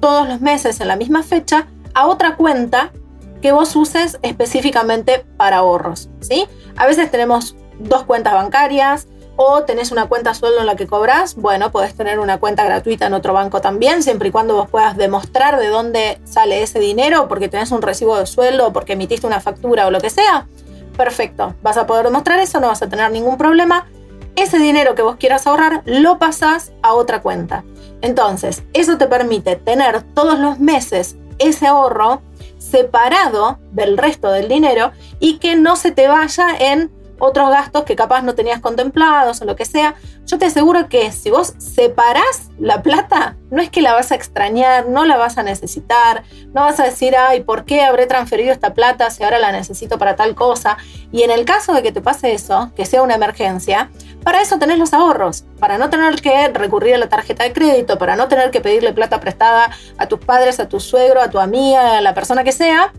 todos 0.00 0.28
los 0.28 0.40
meses 0.40 0.80
en 0.80 0.88
la 0.88 0.96
misma 0.96 1.22
fecha 1.22 1.66
a 1.94 2.06
otra 2.06 2.36
cuenta 2.36 2.92
que 3.40 3.52
vos 3.52 3.74
uses 3.76 4.18
específicamente 4.22 5.24
para 5.36 5.58
ahorros, 5.58 6.08
¿sí? 6.20 6.46
A 6.76 6.86
veces 6.86 7.10
tenemos 7.10 7.56
dos 7.78 8.04
cuentas 8.04 8.34
bancarias 8.34 9.06
o 9.40 9.62
tenés 9.62 9.92
una 9.92 10.08
cuenta 10.08 10.34
sueldo 10.34 10.58
en 10.58 10.66
la 10.66 10.74
que 10.74 10.88
cobras, 10.88 11.36
bueno, 11.36 11.70
podés 11.70 11.94
tener 11.94 12.18
una 12.18 12.40
cuenta 12.40 12.64
gratuita 12.64 13.06
en 13.06 13.14
otro 13.14 13.32
banco 13.32 13.60
también, 13.60 14.02
siempre 14.02 14.30
y 14.30 14.32
cuando 14.32 14.56
vos 14.56 14.68
puedas 14.68 14.96
demostrar 14.96 15.60
de 15.60 15.68
dónde 15.68 16.20
sale 16.24 16.60
ese 16.60 16.80
dinero, 16.80 17.28
porque 17.28 17.48
tenés 17.48 17.70
un 17.70 17.80
recibo 17.80 18.18
de 18.18 18.26
sueldo, 18.26 18.72
porque 18.72 18.94
emitiste 18.94 19.28
una 19.28 19.38
factura 19.38 19.86
o 19.86 19.92
lo 19.92 20.00
que 20.00 20.10
sea. 20.10 20.48
Perfecto, 20.96 21.54
vas 21.62 21.76
a 21.76 21.86
poder 21.86 22.06
demostrar 22.06 22.40
eso, 22.40 22.58
no 22.58 22.66
vas 22.66 22.82
a 22.82 22.88
tener 22.88 23.12
ningún 23.12 23.38
problema 23.38 23.86
ese 24.34 24.58
dinero 24.58 24.96
que 24.96 25.02
vos 25.02 25.16
quieras 25.16 25.46
ahorrar 25.46 25.82
lo 25.84 26.18
pasás 26.18 26.72
a 26.82 26.94
otra 26.94 27.22
cuenta. 27.22 27.62
Entonces, 28.00 28.64
eso 28.72 28.98
te 28.98 29.06
permite 29.06 29.54
tener 29.54 30.02
todos 30.14 30.40
los 30.40 30.58
meses 30.58 31.16
ese 31.38 31.68
ahorro 31.68 32.22
separado 32.58 33.60
del 33.70 33.96
resto 33.96 34.32
del 34.32 34.48
dinero 34.48 34.90
y 35.20 35.38
que 35.38 35.54
no 35.54 35.76
se 35.76 35.92
te 35.92 36.08
vaya 36.08 36.48
en 36.58 36.90
otros 37.18 37.50
gastos 37.50 37.84
que 37.84 37.96
capaz 37.96 38.22
no 38.22 38.34
tenías 38.34 38.60
contemplados 38.60 39.40
o 39.40 39.44
lo 39.44 39.56
que 39.56 39.64
sea. 39.64 39.94
Yo 40.26 40.38
te 40.38 40.46
aseguro 40.46 40.88
que 40.88 41.10
si 41.12 41.30
vos 41.30 41.54
separás 41.58 42.50
la 42.58 42.82
plata, 42.82 43.36
no 43.50 43.62
es 43.62 43.70
que 43.70 43.82
la 43.82 43.94
vas 43.94 44.12
a 44.12 44.14
extrañar, 44.14 44.88
no 44.88 45.04
la 45.04 45.16
vas 45.16 45.38
a 45.38 45.42
necesitar, 45.42 46.24
no 46.52 46.62
vas 46.62 46.78
a 46.80 46.84
decir, 46.84 47.16
ay, 47.16 47.42
¿por 47.42 47.64
qué 47.64 47.82
habré 47.82 48.06
transferido 48.06 48.52
esta 48.52 48.74
plata 48.74 49.10
si 49.10 49.24
ahora 49.24 49.38
la 49.38 49.52
necesito 49.52 49.98
para 49.98 50.16
tal 50.16 50.34
cosa? 50.34 50.76
Y 51.12 51.22
en 51.22 51.30
el 51.30 51.44
caso 51.44 51.72
de 51.72 51.82
que 51.82 51.92
te 51.92 52.00
pase 52.00 52.32
eso, 52.32 52.72
que 52.76 52.86
sea 52.86 53.02
una 53.02 53.14
emergencia, 53.14 53.90
Para 54.24 54.42
eso 54.42 54.58
tenés 54.58 54.78
los 54.78 54.92
ahorros, 54.92 55.44
para 55.58 55.78
no 55.78 55.88
tener 55.88 56.20
que 56.20 56.48
recurrir 56.48 56.94
a 56.94 56.98
la 56.98 57.08
tarjeta 57.08 57.44
de 57.44 57.52
crédito, 57.52 57.98
para 57.98 58.16
no 58.16 58.28
tener 58.28 58.50
que 58.50 58.60
pedirle 58.60 58.92
plata 58.92 59.20
prestada 59.20 59.70
a 59.96 60.06
tus 60.06 60.18
padres, 60.18 60.60
a 60.60 60.68
tu 60.68 60.80
suegro, 60.80 61.22
a 61.22 61.30
tu 61.30 61.38
amiga, 61.38 61.98
a 61.98 62.00
la 62.00 62.14
persona 62.14 62.44
que 62.44 62.52
sea, 62.52 62.92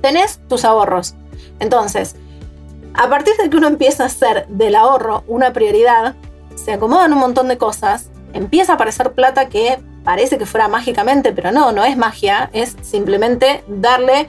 tenés 0.00 0.40
tus 0.48 0.64
ahorros. 0.64 1.16
Entonces, 1.58 2.16
a 2.94 3.08
partir 3.08 3.34
de 3.36 3.48
que 3.50 3.56
uno 3.56 3.66
empieza 3.66 4.04
a 4.04 4.06
hacer 4.06 4.46
del 4.48 4.74
ahorro 4.74 5.24
una 5.26 5.52
prioridad, 5.52 6.14
se 6.54 6.72
acomodan 6.72 7.12
un 7.12 7.20
montón 7.20 7.48
de 7.48 7.58
cosas, 7.58 8.10
empieza 8.32 8.72
a 8.72 8.74
aparecer 8.74 9.12
plata 9.12 9.48
que 9.48 9.78
parece 10.04 10.38
que 10.38 10.46
fuera 10.46 10.68
mágicamente, 10.68 11.32
pero 11.32 11.52
no, 11.52 11.72
no 11.72 11.84
es 11.84 11.96
magia, 11.96 12.50
es 12.52 12.76
simplemente 12.82 13.64
darle 13.68 14.28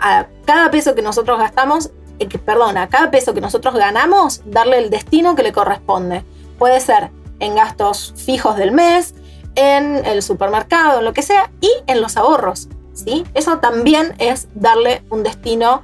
a 0.00 0.26
cada 0.44 0.70
peso 0.70 0.94
que 0.94 1.02
nosotros 1.02 1.38
gastamos, 1.38 1.90
eh, 2.18 2.28
perdón, 2.38 2.78
a 2.78 2.88
cada 2.88 3.10
peso 3.10 3.34
que 3.34 3.40
nosotros 3.40 3.74
ganamos, 3.74 4.42
darle 4.46 4.78
el 4.78 4.90
destino 4.90 5.34
que 5.34 5.42
le 5.42 5.52
corresponde. 5.52 6.24
Puede 6.58 6.80
ser 6.80 7.10
en 7.40 7.54
gastos 7.54 8.14
fijos 8.16 8.56
del 8.56 8.72
mes, 8.72 9.14
en 9.54 10.04
el 10.06 10.22
supermercado, 10.22 11.00
en 11.00 11.04
lo 11.04 11.12
que 11.12 11.22
sea, 11.22 11.50
y 11.60 11.70
en 11.86 12.00
los 12.00 12.16
ahorros. 12.16 12.68
¿sí? 12.94 13.24
Eso 13.34 13.58
también 13.58 14.14
es 14.18 14.48
darle 14.54 15.02
un 15.10 15.22
destino 15.22 15.82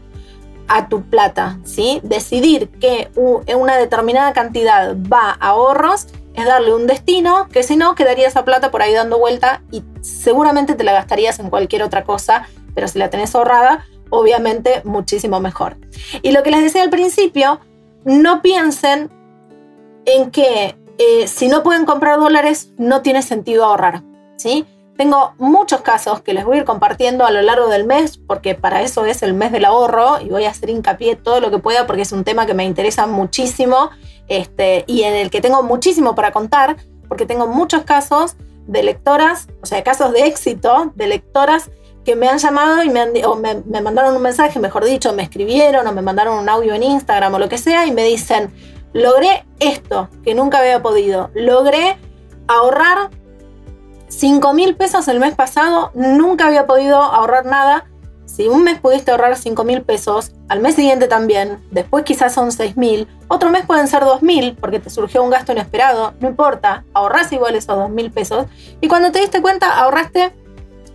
a 0.69 0.89
tu 0.89 1.03
plata. 1.03 1.59
¿sí? 1.65 2.01
Decidir 2.03 2.69
que 2.69 3.11
una 3.17 3.77
determinada 3.77 4.33
cantidad 4.33 4.97
va 4.97 5.37
a 5.39 5.51
ahorros 5.51 6.07
es 6.35 6.45
darle 6.45 6.75
un 6.75 6.87
destino 6.87 7.49
que 7.49 7.63
si 7.63 7.77
no 7.77 7.95
quedaría 7.95 8.27
esa 8.27 8.45
plata 8.45 8.71
por 8.71 8.83
ahí 8.83 8.93
dando 8.93 9.19
vuelta 9.19 9.63
y 9.71 9.85
seguramente 10.01 10.75
te 10.75 10.85
la 10.85 10.93
gastarías 10.93 11.39
en 11.39 11.49
cualquier 11.49 11.83
otra 11.83 12.05
cosa, 12.05 12.49
pero 12.75 12.89
si 12.89 12.99
la 12.99 13.09
tenés 13.09 13.35
ahorrada, 13.35 13.87
obviamente 14.11 14.83
muchísimo 14.85 15.41
mejor. 15.41 15.77
Y 16.23 16.33
lo 16.33 16.43
que 16.43 16.51
les 16.51 16.63
decía 16.63 16.83
al 16.83 16.91
principio, 16.91 17.61
no 18.05 18.43
piensen 18.43 19.11
en 20.07 20.31
que 20.31 20.77
eh, 20.99 21.27
si 21.27 21.49
no 21.49 21.63
pueden 21.63 21.87
comprar 21.87 22.19
dólares, 22.19 22.71
no 22.79 23.03
tiene 23.03 23.23
sentido 23.23 23.65
ahorrar. 23.65 24.03
¿sí? 24.37 24.67
Tengo 24.97 25.35
muchos 25.39 25.81
casos 25.81 26.21
que 26.21 26.35
les 26.35 26.45
voy 26.45 26.57
a 26.57 26.61
ir 26.61 26.65
compartiendo 26.65 27.27
a 27.27 27.33
lo 27.33 27.43
largo 27.43 27.67
del 27.69 27.85
mes, 27.85 28.17
porque 28.17 28.55
para 28.55 28.83
eso 28.83 29.05
es 29.07 29.25
el 29.25 29.35
mes 29.35 29.51
del 29.51 29.65
ahorro 29.65 30.21
y 30.21 30.29
voy 30.29 30.45
a 30.45 30.51
hacer 30.51 30.71
hincapié 30.71 31.17
todo 31.17 31.41
lo 31.41 31.51
que 31.51 31.59
pueda 31.59 31.85
porque 31.87 32.03
es 32.03 32.13
un 32.13 32.23
tema 32.23 32.47
que 32.47 32.55
me 32.55 32.65
interesa 32.65 33.09
muchísimo 33.09 33.91
este, 34.29 34.85
y 34.87 35.03
en 35.03 35.15
el 35.15 35.31
que 35.31 35.41
tengo 35.41 35.65
muchísimo 35.65 36.15
para 36.15 36.31
contar, 36.31 36.77
porque 37.09 37.27
tengo 37.27 37.49
muchos 37.49 37.83
casos 37.83 38.37
de 38.69 38.85
lectoras, 38.85 39.49
o 39.63 39.67
sea, 39.67 39.83
casos 39.83 40.13
de 40.13 40.27
éxito 40.27 40.93
de 40.95 41.09
lectoras 41.09 41.71
que 42.05 42.15
me 42.15 42.29
han 42.29 42.39
llamado 42.39 42.85
y 42.85 42.89
me, 42.89 43.01
han, 43.01 43.11
o 43.25 43.35
me, 43.35 43.63
me, 43.67 43.81
mandaron 43.81 44.15
un 44.15 44.23
mensaje, 44.23 44.61
mejor 44.61 44.85
dicho, 44.85 45.13
me 45.13 45.25
escribieron 45.25 45.87
o 45.89 45.93
me 45.93 46.03
mandaron 46.03 46.39
un 46.39 46.49
audio 46.49 46.73
en 46.73 46.85
Instagram 46.85 47.35
o 47.35 47.39
lo 47.41 47.49
que 47.49 47.59
sea 47.59 47.87
y 47.87 47.93
me 47.93 48.05
dicen, 48.05 48.53
logré 48.93 49.45
esto 49.59 50.09
que 50.23 50.35
nunca 50.35 50.59
había 50.59 50.83
podido, 50.83 51.31
logré 51.35 51.97
ahorrar 52.47 53.11
5 54.17 54.55
mil 54.55 54.77
pesos 54.77 55.09
el 55.09 55.19
mes 55.19 55.35
pasado, 55.35 55.91
nunca 55.95 56.47
había 56.47 56.67
podido 56.67 56.97
ahorrar 57.03 57.47
nada. 57.47 57.87
Si 58.27 58.47
un 58.47 58.63
mes 58.63 58.79
pudiste 58.79 59.11
ahorrar 59.11 59.37
5 59.37 59.65
mil 59.65 59.83
pesos, 59.83 60.33
al 60.49 60.61
mes 60.61 60.77
siguiente 60.77 61.09
también, 61.09 61.61
después 61.73 62.05
quizás 62.05 62.33
son 62.33 62.53
6 62.53 62.77
mil, 62.77 63.09
otro 63.27 63.51
mes 63.51 63.67
pueden 63.67 63.89
ser 63.89 64.05
2 64.05 64.23
mil 64.23 64.57
porque 64.61 64.79
te 64.79 64.89
surgió 64.89 65.23
un 65.23 65.31
gasto 65.31 65.51
inesperado, 65.51 66.15
no 66.21 66.29
importa, 66.29 66.85
ahorras 66.95 67.33
igual 67.33 67.57
esos 67.57 67.77
2 67.77 67.91
mil 67.91 68.13
pesos 68.13 68.47
y 68.81 68.87
cuando 68.87 69.11
te 69.11 69.19
diste 69.19 69.43
cuenta 69.43 69.79
ahorraste 69.79 70.33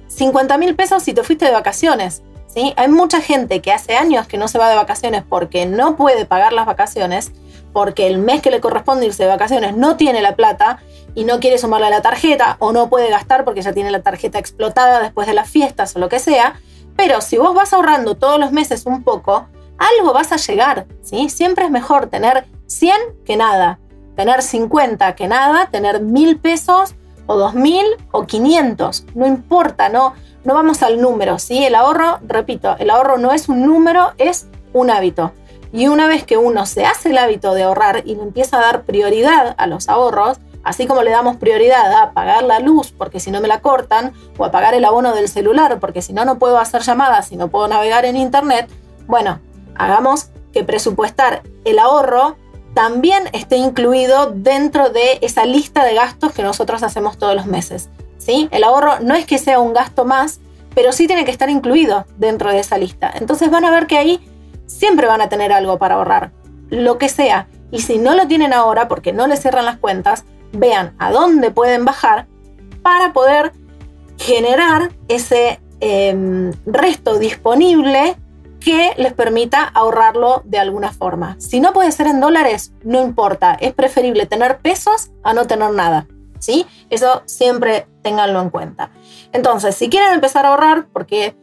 50 0.07 0.57
mil 0.57 0.75
pesos 0.75 1.03
si 1.03 1.13
te 1.13 1.23
fuiste 1.23 1.45
de 1.45 1.51
vacaciones. 1.51 2.23
¿sí? 2.47 2.73
Hay 2.77 2.87
mucha 2.87 3.19
gente 3.19 3.61
que 3.61 3.73
hace 3.73 3.97
años 3.97 4.27
que 4.27 4.37
no 4.37 4.47
se 4.47 4.59
va 4.59 4.69
de 4.69 4.75
vacaciones 4.75 5.23
porque 5.27 5.65
no 5.65 5.97
puede 5.97 6.25
pagar 6.25 6.53
las 6.53 6.65
vacaciones, 6.65 7.33
porque 7.73 8.07
el 8.07 8.17
mes 8.17 8.41
que 8.41 8.51
le 8.51 8.59
corresponde 8.59 9.05
irse 9.05 9.23
de 9.23 9.29
vacaciones 9.29 9.75
no 9.75 9.95
tiene 9.95 10.21
la 10.21 10.35
plata 10.35 10.79
y 11.15 11.23
no 11.23 11.39
quiere 11.39 11.57
sumarle 11.57 11.87
a 11.87 11.91
la 11.91 12.01
tarjeta 12.01 12.57
o 12.59 12.71
no 12.71 12.89
puede 12.89 13.09
gastar 13.09 13.45
porque 13.45 13.61
ya 13.61 13.73
tiene 13.73 13.91
la 13.91 14.01
tarjeta 14.01 14.39
explotada 14.39 15.01
después 15.01 15.27
de 15.27 15.33
las 15.33 15.49
fiestas 15.49 15.95
o 15.95 15.99
lo 15.99 16.09
que 16.09 16.19
sea. 16.19 16.59
Pero 16.95 17.21
si 17.21 17.37
vos 17.37 17.53
vas 17.53 17.73
ahorrando 17.73 18.15
todos 18.15 18.39
los 18.39 18.51
meses 18.51 18.85
un 18.85 19.03
poco, 19.03 19.47
algo 19.77 20.13
vas 20.13 20.31
a 20.31 20.37
llegar, 20.37 20.85
¿sí? 21.01 21.29
Siempre 21.29 21.65
es 21.65 21.71
mejor 21.71 22.07
tener 22.07 22.45
100 22.67 22.93
que 23.25 23.37
nada, 23.37 23.79
tener 24.15 24.41
50 24.41 25.15
que 25.15 25.27
nada, 25.27 25.69
tener 25.71 26.01
mil 26.01 26.37
pesos 26.37 26.95
o 27.25 27.37
2.000 27.37 27.83
o 28.11 28.25
500, 28.25 29.05
no 29.13 29.27
importa, 29.27 29.87
no, 29.87 30.13
no 30.43 30.53
vamos 30.53 30.81
al 30.83 30.99
número, 30.99 31.37
¿sí? 31.39 31.63
El 31.63 31.75
ahorro, 31.75 32.19
repito, 32.27 32.75
el 32.79 32.89
ahorro 32.89 33.17
no 33.17 33.31
es 33.31 33.49
un 33.49 33.65
número, 33.65 34.13
es 34.17 34.47
un 34.73 34.89
hábito. 34.89 35.31
Y 35.71 35.87
una 35.87 36.07
vez 36.07 36.23
que 36.23 36.37
uno 36.37 36.65
se 36.65 36.85
hace 36.85 37.09
el 37.09 37.17
hábito 37.17 37.53
de 37.53 37.63
ahorrar 37.63 38.03
y 38.05 38.15
le 38.15 38.23
empieza 38.23 38.57
a 38.57 38.61
dar 38.61 38.83
prioridad 38.83 39.55
a 39.57 39.67
los 39.67 39.87
ahorros, 39.89 40.39
así 40.63 40.87
como 40.87 41.03
le 41.03 41.11
damos 41.11 41.37
prioridad 41.37 41.93
a 41.93 42.11
pagar 42.11 42.43
la 42.43 42.59
luz 42.59 42.91
porque 42.97 43.19
si 43.19 43.31
no 43.31 43.41
me 43.41 43.47
la 43.47 43.61
cortan, 43.61 44.13
o 44.37 44.45
a 44.45 44.51
pagar 44.51 44.73
el 44.73 44.85
abono 44.85 45.13
del 45.13 45.29
celular 45.29 45.79
porque 45.79 46.01
si 46.01 46.13
no 46.13 46.25
no 46.25 46.39
puedo 46.39 46.57
hacer 46.57 46.81
llamadas 46.81 47.31
y 47.31 47.37
no 47.37 47.49
puedo 47.49 47.67
navegar 47.67 48.05
en 48.05 48.17
internet, 48.17 48.69
bueno, 49.07 49.39
hagamos 49.75 50.29
que 50.53 50.63
presupuestar 50.63 51.43
el 51.65 51.79
ahorro 51.79 52.35
también 52.73 53.23
esté 53.33 53.57
incluido 53.57 54.31
dentro 54.31 54.89
de 54.89 55.19
esa 55.21 55.45
lista 55.45 55.83
de 55.83 55.95
gastos 55.95 56.31
que 56.33 56.43
nosotros 56.43 56.83
hacemos 56.83 57.17
todos 57.17 57.35
los 57.35 57.45
meses. 57.45 57.89
¿sí? 58.17 58.47
El 58.51 58.63
ahorro 58.63 58.99
no 59.01 59.15
es 59.15 59.25
que 59.25 59.37
sea 59.37 59.59
un 59.59 59.73
gasto 59.73 60.05
más, 60.05 60.39
pero 60.75 60.91
sí 60.91 61.07
tiene 61.07 61.25
que 61.25 61.31
estar 61.31 61.49
incluido 61.49 62.05
dentro 62.17 62.51
de 62.51 62.59
esa 62.59 62.77
lista. 62.77 63.11
Entonces 63.15 63.49
van 63.49 63.65
a 63.65 63.71
ver 63.71 63.87
que 63.87 63.97
ahí 63.97 64.28
siempre 64.69 65.07
van 65.07 65.21
a 65.21 65.29
tener 65.29 65.51
algo 65.51 65.77
para 65.77 65.95
ahorrar, 65.95 66.31
lo 66.69 66.97
que 66.97 67.09
sea. 67.09 67.47
Y 67.71 67.81
si 67.81 67.97
no 67.97 68.15
lo 68.15 68.27
tienen 68.27 68.53
ahora 68.53 68.87
porque 68.87 69.11
no 69.11 69.27
les 69.27 69.41
cierran 69.41 69.65
las 69.65 69.77
cuentas, 69.77 70.23
vean 70.53 70.95
a 70.99 71.11
dónde 71.11 71.51
pueden 71.51 71.85
bajar 71.85 72.27
para 72.81 73.11
poder 73.11 73.51
generar 74.17 74.91
ese 75.07 75.59
em, 75.79 76.51
resto 76.65 77.17
disponible 77.19 78.15
que 78.59 78.93
les 78.97 79.13
permita 79.13 79.63
ahorrarlo 79.63 80.41
de 80.45 80.59
alguna 80.59 80.91
forma. 80.91 81.35
Si 81.39 81.59
no 81.59 81.73
puede 81.73 81.91
ser 81.91 82.07
en 82.07 82.19
dólares, 82.19 82.73
no 82.83 83.01
importa, 83.01 83.53
es 83.53 83.73
preferible 83.73 84.25
tener 84.25 84.57
pesos 84.59 85.11
a 85.23 85.33
no 85.33 85.47
tener 85.47 85.71
nada. 85.71 86.07
¿Sí? 86.39 86.65
Eso 86.89 87.21
siempre 87.25 87.85
ténganlo 88.01 88.41
en 88.41 88.49
cuenta. 88.49 88.91
Entonces, 89.33 89.75
si 89.75 89.89
quieren 89.89 90.13
empezar 90.13 90.45
a 90.45 90.49
ahorrar, 90.49 90.87
porque 90.93 91.35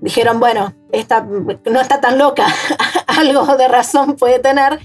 dijeron, 0.00 0.40
bueno, 0.40 0.74
esta 0.92 1.22
no 1.22 1.80
está 1.80 2.00
tan 2.00 2.18
loca, 2.18 2.46
algo 3.06 3.56
de 3.56 3.68
razón 3.68 4.16
puede 4.16 4.38
tener, 4.38 4.80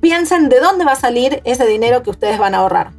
piensen 0.00 0.48
de 0.48 0.60
dónde 0.60 0.84
va 0.84 0.92
a 0.92 0.96
salir 0.96 1.40
ese 1.44 1.66
dinero 1.66 2.02
que 2.02 2.10
ustedes 2.10 2.38
van 2.38 2.54
a 2.54 2.58
ahorrar. 2.58 2.92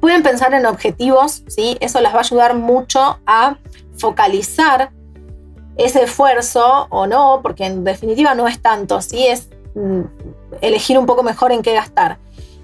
Pueden 0.00 0.22
pensar 0.22 0.52
en 0.54 0.66
objetivos, 0.66 1.44
¿sí? 1.48 1.76
Eso 1.80 2.00
les 2.00 2.12
va 2.12 2.18
a 2.18 2.20
ayudar 2.20 2.54
mucho 2.54 3.18
a 3.26 3.56
focalizar 3.96 4.90
ese 5.76 6.02
esfuerzo 6.02 6.86
o 6.90 7.06
no, 7.06 7.40
porque 7.42 7.64
en 7.64 7.84
definitiva 7.84 8.34
no 8.34 8.46
es 8.46 8.60
tanto, 8.60 9.00
sí 9.00 9.26
es 9.26 9.48
mm, 9.74 10.02
elegir 10.60 10.98
un 10.98 11.06
poco 11.06 11.22
mejor 11.22 11.52
en 11.52 11.62
qué 11.62 11.74
gastar 11.74 12.18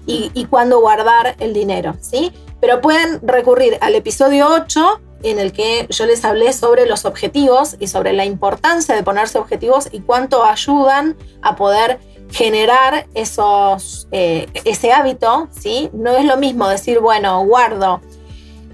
y, 0.05 0.31
y 0.33 0.45
cuándo 0.45 0.79
guardar 0.79 1.35
el 1.39 1.53
dinero, 1.53 1.95
¿sí? 1.99 2.31
Pero 2.59 2.79
pueden 2.79 3.19
recurrir 3.23 3.77
al 3.81 3.95
episodio 3.95 4.47
8 4.49 5.01
en 5.23 5.39
el 5.39 5.51
que 5.51 5.87
yo 5.89 6.05
les 6.05 6.23
hablé 6.25 6.53
sobre 6.53 6.85
los 6.85 7.05
objetivos 7.05 7.75
y 7.79 7.87
sobre 7.87 8.13
la 8.13 8.25
importancia 8.25 8.95
de 8.95 9.03
ponerse 9.03 9.37
objetivos 9.37 9.89
y 9.91 10.01
cuánto 10.01 10.43
ayudan 10.43 11.15
a 11.41 11.55
poder 11.55 11.99
generar 12.31 13.07
esos, 13.13 14.07
eh, 14.11 14.47
ese 14.63 14.93
hábito, 14.93 15.47
¿sí? 15.51 15.89
No 15.93 16.15
es 16.15 16.25
lo 16.25 16.37
mismo 16.37 16.67
decir, 16.67 16.99
bueno, 16.99 17.43
guardo 17.45 18.01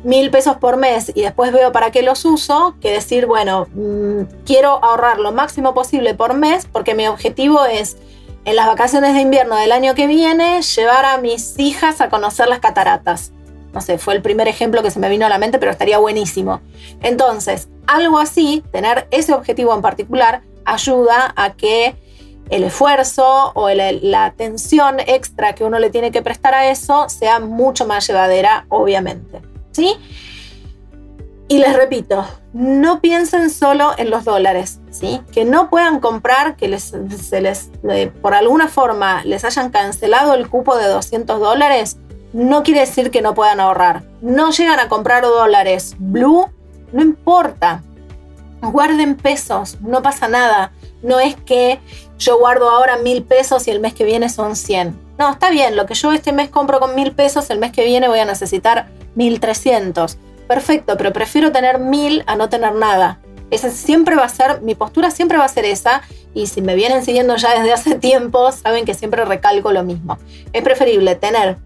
mil 0.04 0.30
pesos 0.30 0.58
por 0.58 0.78
mes 0.78 1.12
y 1.14 1.22
después 1.22 1.52
veo 1.52 1.72
para 1.72 1.92
qué 1.92 2.02
los 2.02 2.24
uso, 2.24 2.76
que 2.82 2.92
decir, 2.92 3.26
bueno, 3.26 3.68
mm, 3.74 4.44
quiero 4.46 4.84
ahorrar 4.84 5.20
lo 5.20 5.32
máximo 5.32 5.74
posible 5.74 6.14
por 6.14 6.34
mes 6.34 6.68
porque 6.72 6.96
mi 6.96 7.08
objetivo 7.08 7.66
es 7.66 7.98
en 8.46 8.56
las 8.56 8.68
vacaciones 8.68 9.14
de 9.14 9.22
invierno 9.22 9.56
del 9.56 9.72
año 9.72 9.96
que 9.96 10.08
viene 10.08 10.62
llevar 10.62 11.04
a 11.04 11.18
mis 11.18 11.60
hijas 11.60 12.00
a 12.00 12.10
conocer 12.10 12.48
las 12.48 12.60
cataratas. 12.60 13.34
No 13.78 13.82
sé, 13.82 14.00
fue 14.00 14.16
el 14.16 14.24
primer 14.24 14.48
ejemplo 14.48 14.82
que 14.82 14.90
se 14.90 15.00
me 15.00 15.08
vino 15.08 15.28
a 15.28 15.30
la 15.30 15.38
mente, 15.38 15.60
pero 15.60 15.72
estaría 15.72 16.00
buenísimo. 16.00 16.62
Entonces, 17.04 17.70
algo 17.86 18.18
así, 18.18 18.64
tener 18.72 19.08
ese 19.12 19.36
objetivo 19.36 19.72
en 19.76 19.84
particular, 19.84 20.42
ayuda 20.66 21.32
a 21.36 21.54
que 21.54 21.96
el 22.50 22.64
esfuerzo 22.64 23.52
o 23.54 23.70
la 23.70 24.26
atención 24.26 25.00
extra 25.00 25.54
que 25.54 25.64
uno 25.64 25.78
le 25.78 25.92
tiene 25.92 26.10
que 26.10 26.24
prestar 26.24 26.56
a 26.56 26.72
eso 26.72 27.08
sea 27.08 27.40
mucho 27.40 27.86
más 27.86 28.08
llevadera, 28.08 28.66
obviamente. 28.70 29.44
¿sí? 29.74 29.96
Y 31.48 31.60
les 31.60 31.76
repito, 31.76 32.26
no 32.54 33.00
piensen 33.00 33.52
solo 33.52 33.92
en 34.00 34.10
los 34.10 34.26
dólares, 34.26 34.80
¿sí? 34.90 35.22
Que 35.32 35.46
no 35.46 35.70
puedan 35.70 36.00
comprar, 36.00 36.56
que 36.56 36.68
les, 36.68 36.96
se 37.22 37.42
les, 37.42 37.70
eh, 37.88 38.12
por 38.24 38.34
alguna 38.34 38.70
forma 38.70 39.24
les 39.24 39.46
hayan 39.46 39.70
cancelado 39.70 40.34
el 40.34 40.50
cupo 40.50 40.76
de 40.76 40.88
200 40.88 41.40
dólares, 41.40 42.00
no 42.34 42.64
quiere 42.64 42.82
decir 42.82 43.12
que 43.12 43.22
no 43.22 43.34
puedan 43.34 43.60
ahorrar. 43.60 44.04
No 44.22 44.52
llegan 44.52 44.80
a 44.80 44.90
comprar 44.90 45.24
dólares 45.24 45.96
blue, 45.98 46.48
no 46.92 47.02
importa. 47.02 47.84
Guarden 48.62 49.16
pesos, 49.16 49.78
no 49.82 50.02
pasa 50.02 50.28
nada. 50.28 50.72
No 51.02 51.20
es 51.20 51.36
que 51.36 51.80
yo 52.18 52.40
guardo 52.40 52.70
ahora 52.70 52.98
mil 52.98 53.24
pesos 53.24 53.68
y 53.68 53.72
el 53.72 53.80
mes 53.80 53.94
que 53.94 54.04
viene 54.04 54.30
son 54.30 54.56
100. 54.56 55.08
No, 55.20 55.32
está 55.32 55.50
bien, 55.50 55.76
lo 55.76 55.86
que 55.86 55.94
yo 55.94 56.12
este 56.12 56.32
mes 56.32 56.50
compro 56.50 56.80
con 56.80 56.96
mil 56.96 57.12
pesos, 57.12 57.50
el 57.50 57.60
mes 57.60 57.72
que 57.72 57.86
viene 57.86 58.08
voy 58.08 58.20
a 58.20 58.26
necesitar 58.26 58.88
mil 59.16 59.40
trescientos. 59.40 60.18
Perfecto, 60.48 60.96
pero 60.98 61.14
prefiero 61.14 61.52
tener 61.52 61.80
mil 61.80 62.24
a 62.28 62.36
no 62.36 62.50
tener 62.50 62.74
nada. 62.74 63.20
Esa 63.50 63.70
siempre 63.70 64.16
va 64.16 64.26
a 64.26 64.30
ser, 64.30 64.62
mi 64.62 64.76
postura 64.76 65.12
siempre 65.12 65.38
va 65.38 65.46
a 65.46 65.50
ser 65.50 65.66
esa. 65.66 66.02
Y 66.34 66.48
si 66.48 66.62
me 66.62 66.76
vienen 66.76 67.04
siguiendo 67.04 67.36
ya 67.38 67.58
desde 67.58 67.74
hace 67.74 67.96
tiempo, 68.00 68.52
saben 68.52 68.86
que 68.86 68.94
siempre 68.94 69.26
recalco 69.26 69.72
lo 69.72 69.84
mismo. 69.84 70.18
Es 70.54 70.64
preferible 70.64 71.16
tener 71.16 71.58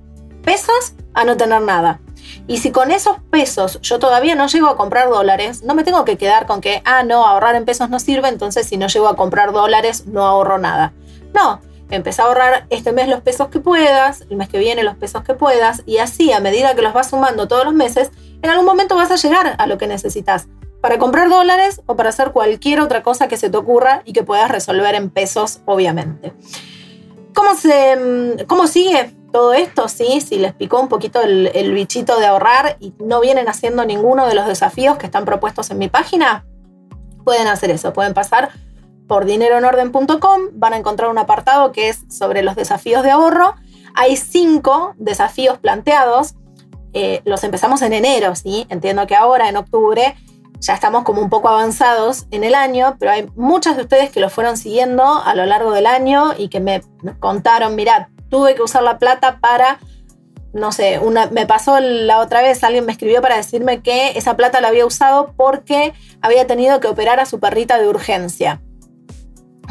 pesos 0.44 0.94
a 1.14 1.24
no 1.24 1.38
tener 1.38 1.62
nada. 1.62 2.00
Y 2.48 2.58
si 2.58 2.72
con 2.72 2.92
esos 2.92 3.18
pesos 3.30 3.80
yo 3.82 4.00
todavía 4.00 4.36
no 4.36 4.48
llego 4.48 4.68
a 4.68 4.78
comprar 4.78 5.10
dólares, 5.10 5.64
no 5.64 5.76
me 5.76 5.84
tengo 5.84 6.06
que 6.06 6.18
quedar 6.18 6.46
con 6.48 6.62
que, 6.62 6.82
ah, 6.86 7.04
no, 7.04 7.26
ahorrar 7.26 7.56
en 7.56 7.66
pesos 7.66 7.90
no 7.90 8.00
sirve, 8.00 8.28
entonces 8.30 8.68
si 8.68 8.78
no 8.78 8.88
llego 8.88 9.08
a 9.08 9.16
comprar 9.16 9.52
dólares 9.52 10.08
no 10.08 10.26
ahorro 10.26 10.58
nada. 10.58 10.94
No, 11.34 11.62
empecé 11.90 12.22
a 12.22 12.26
ahorrar 12.26 12.66
este 12.70 12.92
mes 12.92 13.08
los 13.08 13.22
pesos 13.22 13.50
que 13.50 13.60
puedas, 13.60 14.22
el 14.30 14.38
mes 14.38 14.50
que 14.50 14.60
viene 14.60 14.84
los 14.84 14.96
pesos 14.96 15.24
que 15.24 15.34
puedas, 15.34 15.84
y 15.86 15.98
así 15.98 16.32
a 16.32 16.40
medida 16.40 16.76
que 16.76 16.82
los 16.82 16.94
vas 16.94 17.10
sumando 17.10 17.48
todos 17.48 17.66
los 17.66 17.74
meses, 17.74 18.12
en 18.42 18.50
algún 18.50 18.66
momento 18.66 18.96
vas 18.96 19.12
a 19.12 19.16
llegar 19.16 19.56
a 19.58 19.68
lo 19.68 19.78
que 19.78 19.88
necesitas 19.88 20.48
para 20.82 20.98
comprar 20.98 21.30
dólares 21.30 21.82
o 21.86 21.96
para 21.96 22.10
hacer 22.10 22.32
cualquier 22.32 22.82
otra 22.82 23.04
cosa 23.04 23.28
que 23.28 23.38
se 23.38 23.50
te 23.50 23.58
ocurra 23.58 24.02
y 24.04 24.14
que 24.14 24.24
puedas 24.24 24.50
resolver 24.50 24.96
en 24.96 25.12
pesos, 25.12 25.62
obviamente. 25.66 26.34
¿Cómo, 27.36 27.56
se, 27.56 27.96
mm, 27.96 28.46
cómo 28.48 28.68
sigue 28.68 29.16
todo 29.32 29.54
esto? 29.54 29.88
Sí, 29.88 30.22
si 30.22 30.38
les 30.38 30.54
picó 30.54 30.80
un 30.80 30.88
poquito 30.88 31.22
el, 31.22 31.52
el 31.54 31.74
bichito 31.74 32.20
de 32.20 32.26
ahorrar 32.26 32.78
y 32.80 32.94
no 33.00 33.22
vienen 33.22 33.48
haciendo 33.48 33.86
ninguno 33.86 34.28
de 34.28 34.36
los 34.36 34.48
desafíos 34.48 34.98
que 34.98 35.06
están 35.06 35.26
propuestos 35.26 35.72
en 35.72 35.78
mi 35.78 35.88
página, 35.88 36.46
pueden 37.24 37.48
hacer 37.48 37.72
eso, 37.72 37.94
pueden 37.94 38.14
pasar 38.14 38.52
por 39.08 39.26
dineroenorden.com, 39.26 40.42
van 40.54 40.74
a 40.74 40.78
encontrar 40.78 41.10
un 41.10 41.18
apartado 41.18 41.74
que 41.74 41.90
es 41.90 42.06
sobre 42.10 42.44
los 42.44 42.56
desafíos 42.56 43.04
de 43.04 43.12
ahorro. 43.12 43.56
Hay 43.94 44.16
cinco 44.16 44.94
desafíos 44.98 45.58
planteados. 45.58 46.36
Eh, 46.94 47.22
los 47.26 47.44
empezamos 47.44 47.82
en 47.82 47.92
enero, 47.92 48.36
¿sí? 48.36 48.66
Entiendo 48.70 49.06
que 49.08 49.16
ahora, 49.18 49.50
en 49.50 49.58
octubre, 49.58 50.16
ya 50.62 50.74
estamos 50.74 51.04
como 51.04 51.22
un 51.22 51.30
poco 51.30 51.50
avanzados 51.50 52.26
en 52.32 52.46
el 52.46 52.56
año, 52.56 52.96
pero 53.00 53.12
hay 53.12 53.30
muchas 53.36 53.76
de 53.76 53.82
ustedes 53.82 54.12
que 54.12 54.22
lo 54.22 54.30
fueron 54.30 54.56
siguiendo 54.56 55.04
a 55.04 55.36
lo 55.36 55.46
largo 55.46 55.72
del 55.72 55.88
año 55.88 56.34
y 56.38 56.48
que 56.48 56.62
me 56.62 56.82
contaron, 57.20 57.76
mirad, 57.76 58.08
tuve 58.32 58.56
que 58.56 58.64
usar 58.64 58.82
la 58.82 58.98
plata 58.98 59.38
para, 59.40 59.80
no 60.54 60.72
sé, 60.72 60.98
una, 60.98 61.28
me 61.28 61.46
pasó 61.46 61.80
la 61.80 62.20
otra 62.20 62.42
vez, 62.42 62.64
alguien 62.64 62.86
me 62.86 62.94
escribió 62.94 63.22
para 63.22 63.36
decirme 63.36 63.84
que 63.84 64.18
esa 64.18 64.36
plata 64.36 64.62
la 64.62 64.70
había 64.70 64.86
usado 64.88 65.34
porque 65.38 65.94
había 66.22 66.48
tenido 66.48 66.80
que 66.80 66.88
operar 66.88 67.20
a 67.20 67.28
su 67.28 67.40
perrita 67.40 67.78
de 67.78 67.88
urgencia. 67.88 68.62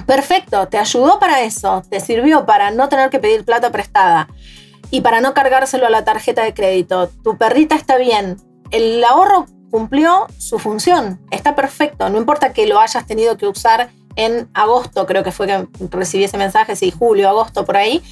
Perfecto, 0.06 0.68
te 0.68 0.78
ayudó 0.78 1.18
para 1.18 1.42
eso, 1.42 1.82
te 1.88 2.00
sirvió 2.00 2.46
para 2.46 2.70
no 2.70 2.88
tener 2.88 3.10
que 3.10 3.18
pedir 3.18 3.44
plata 3.44 3.72
prestada 3.72 4.28
y 4.90 5.00
para 5.00 5.20
no 5.20 5.34
cargárselo 5.34 5.86
a 5.86 5.90
la 5.90 6.04
tarjeta 6.04 6.44
de 6.44 6.54
crédito. 6.54 7.08
Tu 7.24 7.36
perrita 7.38 7.74
está 7.74 7.96
bien. 7.96 8.36
El 8.70 9.02
ahorro 9.04 9.46
cumplió 9.70 10.26
su 10.38 10.58
función, 10.58 11.20
está 11.30 11.54
perfecto, 11.54 12.08
no 12.10 12.18
importa 12.18 12.52
que 12.52 12.66
lo 12.66 12.78
hayas 12.78 13.06
tenido 13.06 13.36
que 13.36 13.46
usar 13.46 13.90
en 14.16 14.50
agosto, 14.52 15.06
creo 15.06 15.22
que 15.22 15.32
fue 15.32 15.46
que 15.46 15.66
recibí 15.90 16.24
ese 16.24 16.36
mensaje, 16.36 16.76
sí, 16.76 16.90
julio, 16.90 17.28
agosto, 17.28 17.64
por 17.64 17.76
ahí. 17.76 18.02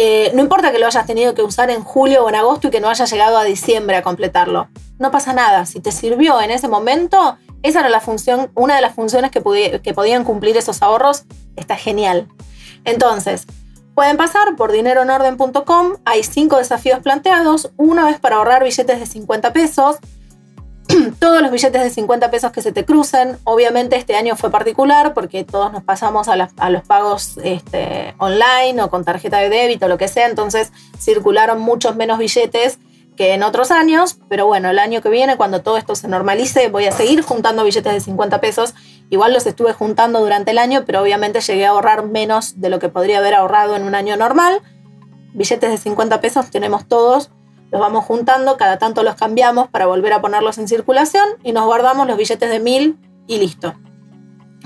Eh, 0.00 0.30
no 0.32 0.42
importa 0.42 0.70
que 0.70 0.78
lo 0.78 0.86
hayas 0.86 1.06
tenido 1.06 1.34
que 1.34 1.42
usar 1.42 1.70
en 1.70 1.82
julio 1.82 2.24
o 2.24 2.28
en 2.28 2.36
agosto 2.36 2.68
y 2.68 2.70
que 2.70 2.78
no 2.78 2.88
hayas 2.88 3.10
llegado 3.10 3.36
a 3.36 3.42
diciembre 3.42 3.96
a 3.96 4.02
completarlo. 4.04 4.68
No 5.00 5.10
pasa 5.10 5.32
nada. 5.32 5.66
Si 5.66 5.80
te 5.80 5.90
sirvió 5.90 6.40
en 6.40 6.52
ese 6.52 6.68
momento, 6.68 7.36
esa 7.64 7.80
era 7.80 7.88
la 7.88 7.98
función, 7.98 8.52
una 8.54 8.76
de 8.76 8.80
las 8.80 8.94
funciones 8.94 9.32
que, 9.32 9.80
que 9.82 9.94
podían 9.94 10.22
cumplir 10.22 10.56
esos 10.56 10.82
ahorros. 10.82 11.24
Está 11.56 11.74
genial. 11.74 12.28
Entonces, 12.84 13.46
pueden 13.96 14.16
pasar 14.16 14.54
por 14.54 14.70
dineroenorden.com. 14.70 15.94
Hay 16.04 16.22
cinco 16.22 16.58
desafíos 16.58 17.00
planteados. 17.00 17.72
Uno 17.76 18.08
es 18.08 18.20
para 18.20 18.36
ahorrar 18.36 18.62
billetes 18.62 19.00
de 19.00 19.06
50 19.06 19.52
pesos. 19.52 19.96
todos 21.18 21.42
los 21.42 21.50
billetes 21.50 21.82
de 21.82 21.90
50 21.90 22.30
pesos 22.30 22.52
que 22.52 22.62
se 22.62 22.72
te 22.72 22.84
crucen. 22.84 23.38
Obviamente 23.44 23.96
este 23.96 24.16
año 24.16 24.36
fue 24.36 24.50
particular 24.50 25.14
porque 25.14 25.44
todos 25.44 25.72
nos 25.72 25.82
pasamos 25.82 26.28
a, 26.28 26.36
los 26.36 26.82
pagos 26.86 27.38
este, 27.42 28.14
online 28.18 28.82
o 28.82 28.90
con 28.90 29.04
tarjeta 29.04 29.38
de 29.38 29.48
débito, 29.48 29.88
lo 29.88 29.98
que 29.98 30.08
sea, 30.08 30.26
entonces 30.26 30.72
circularon 30.98 31.60
muchos 31.60 31.96
menos 31.96 32.18
billetes 32.18 32.78
que 33.16 33.34
en 33.34 33.42
otros 33.42 33.72
años, 33.72 34.18
pero 34.28 34.46
bueno, 34.46 34.70
el 34.70 34.78
año 34.78 35.02
que 35.02 35.08
viene, 35.08 35.36
cuando 35.36 35.60
todo 35.60 35.76
esto 35.76 35.96
se 35.96 36.06
normalice, 36.06 36.68
voy 36.68 36.86
a 36.86 36.92
seguir 36.92 37.20
juntando 37.22 37.64
billetes 37.64 37.92
de 37.92 38.00
50 38.00 38.40
pesos. 38.40 38.74
Igual 39.10 39.32
los 39.32 39.44
estuve 39.46 39.72
juntando 39.72 40.20
durante 40.20 40.52
el 40.52 40.58
año, 40.58 40.84
pero 40.86 41.02
obviamente 41.02 41.40
llegué 41.40 41.66
a 41.66 41.70
ahorrar 41.70 42.06
menos 42.06 42.60
de 42.60 42.68
lo 42.68 42.78
que 42.78 42.88
podría 42.88 43.18
haber 43.18 43.34
ahorrado 43.34 43.74
en 43.74 43.82
un 43.82 43.96
año 43.96 44.16
normal. 44.16 44.62
Billetes 45.34 45.68
de 45.68 45.78
50 45.78 46.20
pesos 46.20 46.50
tenemos 46.50 46.86
todos 46.86 47.32
los 47.70 47.80
vamos 47.80 48.04
juntando, 48.04 48.56
cada 48.56 48.78
tanto 48.78 49.02
los 49.02 49.14
cambiamos 49.14 49.68
para 49.68 49.86
volver 49.86 50.12
a 50.12 50.20
ponerlos 50.20 50.58
en 50.58 50.68
circulación 50.68 51.26
y 51.42 51.52
nos 51.52 51.66
guardamos 51.66 52.06
los 52.06 52.16
billetes 52.16 52.50
de 52.50 52.60
mil 52.60 52.98
y 53.26 53.38
listo. 53.38 53.74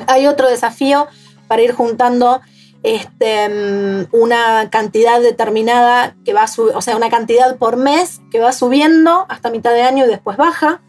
Hay 0.07 0.27
otro 0.27 0.49
desafío 0.49 1.07
para 1.49 1.63
ir 1.63 1.73
juntando 1.73 2.41
este, 2.83 3.49
mm, 3.49 4.07
una 4.13 4.71
cantidad 4.71 5.21
determinada 5.21 6.17
que 6.25 6.33
va 6.33 6.47
o 6.75 6.83
sea, 6.83 6.97
una 6.97 7.11
cantidad 7.11 7.57
por 7.57 7.77
mes 7.77 8.21
que 8.31 8.41
va 8.41 8.53
subiendo 8.53 9.27
hasta 9.29 9.51
mitad 9.51 9.73
de 9.73 9.83
año 9.83 10.05
y 10.05 10.09
después 10.09 10.37
baja. 10.37 10.81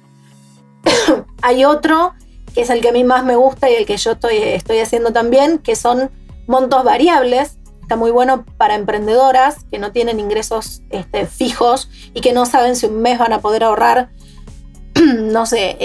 Hay 1.41 1.65
otro 1.65 2.13
que 2.54 2.62
es 2.62 2.69
el 2.69 2.82
que 2.82 2.89
a 2.89 2.91
mí 2.91 3.04
más 3.04 3.23
me 3.23 3.36
gusta 3.36 3.69
y 3.69 3.73
el 3.73 3.86
que 3.86 3.97
yo 3.97 4.12
estoy, 4.12 4.38
estoy 4.38 4.80
haciendo 4.80 5.12
también, 5.12 5.58
que 5.58 5.76
son 5.76 6.12
montos 6.45 6.84
variables 6.84 7.58
Está 7.84 7.98
muy 7.98 8.12
bueno 8.12 8.46
para 8.58 8.76
emprendedoras 8.76 9.58
que 9.69 9.78
no 9.78 9.91
tienen 9.91 10.17
ingresos 10.19 10.82
este, 10.89 11.28
fijos 11.28 11.89
y 12.13 12.22
que 12.22 12.32
no 12.32 12.46
saben 12.46 12.78
si 12.78 12.86
un 12.86 13.02
mes 13.02 13.19
van 13.19 13.34
a 13.34 13.41
poder 13.41 13.65
ahorrar, 13.65 14.10
no 14.96 15.46
sé, 15.46 15.76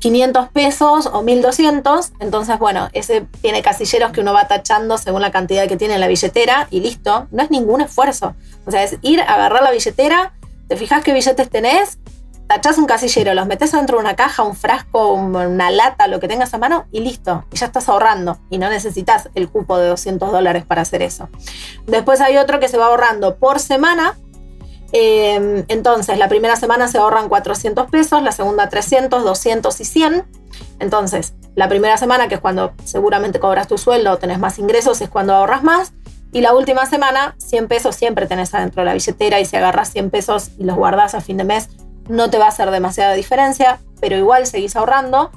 500 0.00 0.44
em, 0.44 0.52
pesos 0.52 1.06
o 1.10 1.22
1200. 1.22 2.12
Entonces, 2.20 2.58
bueno, 2.58 2.90
ese 2.92 3.26
tiene 3.40 3.62
casilleros 3.62 4.12
que 4.12 4.20
uno 4.20 4.34
va 4.34 4.48
tachando 4.48 4.98
según 4.98 5.22
la 5.22 5.30
cantidad 5.30 5.66
que 5.66 5.78
tiene 5.78 5.94
en 5.94 6.00
la 6.00 6.08
billetera 6.08 6.68
y 6.70 6.80
listo. 6.80 7.26
No 7.30 7.42
es 7.42 7.50
ningún 7.50 7.80
esfuerzo. 7.80 8.34
O 8.66 8.70
sea, 8.70 8.82
es 8.82 8.98
ir, 9.00 9.22
a 9.22 9.34
agarrar 9.34 9.62
la 9.62 9.70
billetera, 9.70 10.34
te 10.68 10.76
fijas 10.76 11.02
qué 11.02 11.14
billetes 11.14 11.48
tenés 11.48 11.98
tachás 12.46 12.78
un 12.78 12.86
casillero, 12.86 13.34
los 13.34 13.46
metes 13.46 13.72
dentro 13.72 13.96
de 13.96 14.04
una 14.04 14.16
caja, 14.16 14.42
un 14.42 14.54
frasco, 14.54 15.12
una 15.12 15.70
lata, 15.70 16.06
lo 16.08 16.20
que 16.20 16.28
tengas 16.28 16.52
a 16.54 16.58
mano 16.58 16.86
y 16.92 17.00
listo. 17.00 17.44
Y 17.52 17.56
ya 17.56 17.66
estás 17.66 17.88
ahorrando 17.88 18.38
y 18.50 18.58
no 18.58 18.68
necesitas 18.68 19.30
el 19.34 19.48
cupo 19.48 19.78
de 19.78 19.88
200 19.88 20.30
dólares 20.30 20.64
para 20.64 20.82
hacer 20.82 21.02
eso. 21.02 21.28
Después 21.86 22.20
hay 22.20 22.36
otro 22.36 22.60
que 22.60 22.68
se 22.68 22.76
va 22.76 22.86
ahorrando 22.86 23.36
por 23.36 23.60
semana. 23.60 24.16
Em, 24.92 25.64
entonces, 25.68 26.18
la 26.18 26.28
primera 26.28 26.54
semana 26.56 26.86
se 26.86 26.98
ahorran 26.98 27.28
400 27.28 27.90
pesos, 27.90 28.22
la 28.22 28.30
segunda 28.30 28.68
300, 28.68 29.24
200 29.24 29.80
y 29.80 29.84
100. 29.84 30.24
Entonces, 30.78 31.34
la 31.56 31.68
primera 31.68 31.96
semana, 31.96 32.28
que 32.28 32.36
es 32.36 32.40
cuando 32.40 32.72
seguramente 32.84 33.40
cobras 33.40 33.66
tu 33.66 33.78
sueldo 33.78 34.12
o 34.12 34.18
tenés 34.18 34.38
más 34.38 34.58
ingresos, 34.58 35.00
es 35.00 35.08
cuando 35.08 35.34
ahorras 35.34 35.62
más. 35.62 35.92
Y 36.32 36.40
la 36.40 36.52
última 36.52 36.84
semana, 36.86 37.36
100 37.38 37.68
pesos 37.68 37.94
siempre 37.94 38.26
tenés 38.26 38.52
adentro 38.54 38.82
de 38.82 38.86
la 38.86 38.92
billetera 38.92 39.40
y 39.40 39.44
si 39.44 39.56
agarras 39.56 39.92
100 39.92 40.10
pesos 40.10 40.50
y 40.58 40.64
los 40.64 40.76
guardas 40.76 41.14
a 41.14 41.20
fin 41.20 41.36
de 41.36 41.44
mes, 41.44 41.68
no 42.08 42.30
te 42.30 42.38
va 42.38 42.46
a 42.46 42.48
hacer 42.48 42.70
demasiada 42.70 43.14
diferencia, 43.14 43.80
pero 44.00 44.16
igual 44.16 44.46
seguís 44.46 44.76
ahorrando. 44.76 45.30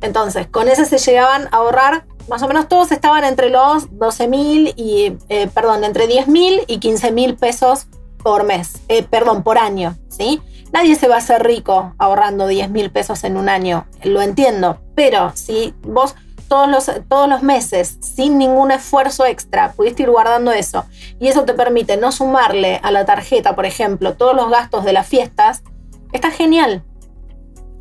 Entonces, 0.00 0.46
con 0.46 0.68
ese 0.68 0.84
se 0.84 0.98
llegaban 0.98 1.46
a 1.46 1.56
ahorrar, 1.56 2.04
más 2.28 2.42
o 2.42 2.48
menos 2.48 2.68
todos 2.68 2.92
estaban 2.92 3.24
entre 3.24 3.50
los 3.50 3.98
12 3.98 4.28
mil 4.28 4.74
y, 4.76 5.16
eh, 5.28 5.48
perdón, 5.52 5.84
entre 5.84 6.06
10 6.06 6.28
mil 6.28 6.62
y 6.66 6.78
15 6.78 7.10
mil 7.10 7.36
pesos 7.36 7.86
por 8.22 8.44
mes, 8.44 8.80
eh, 8.88 9.02
perdón, 9.02 9.42
por 9.42 9.58
año, 9.58 9.96
¿sí? 10.08 10.40
Nadie 10.72 10.96
se 10.96 11.08
va 11.08 11.14
a 11.14 11.18
hacer 11.18 11.42
rico 11.44 11.94
ahorrando 11.98 12.46
10 12.46 12.70
mil 12.70 12.90
pesos 12.90 13.24
en 13.24 13.36
un 13.36 13.48
año, 13.48 13.86
lo 14.02 14.20
entiendo, 14.20 14.80
pero 14.94 15.32
si 15.34 15.74
vos 15.82 16.14
todos 16.48 16.68
los, 16.68 16.90
todos 17.08 17.28
los 17.28 17.42
meses, 17.42 17.98
sin 18.00 18.38
ningún 18.38 18.70
esfuerzo 18.70 19.24
extra, 19.26 19.72
pudiste 19.72 20.02
ir 20.02 20.10
guardando 20.10 20.50
eso 20.50 20.84
y 21.20 21.28
eso 21.28 21.44
te 21.44 21.54
permite 21.54 21.96
no 21.96 22.10
sumarle 22.10 22.80
a 22.82 22.90
la 22.90 23.04
tarjeta, 23.04 23.54
por 23.54 23.66
ejemplo, 23.66 24.14
todos 24.14 24.34
los 24.34 24.50
gastos 24.50 24.84
de 24.84 24.92
las 24.92 25.06
fiestas, 25.06 25.62
Está 26.12 26.30
genial. 26.30 26.84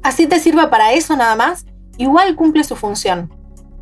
Así 0.04 0.28
te 0.28 0.40
sirva 0.40 0.70
para 0.70 0.94
eso 0.94 1.16
nada 1.16 1.36
más, 1.36 1.66
igual 1.98 2.36
cumple 2.36 2.63
su 2.63 2.76
función. 2.76 3.34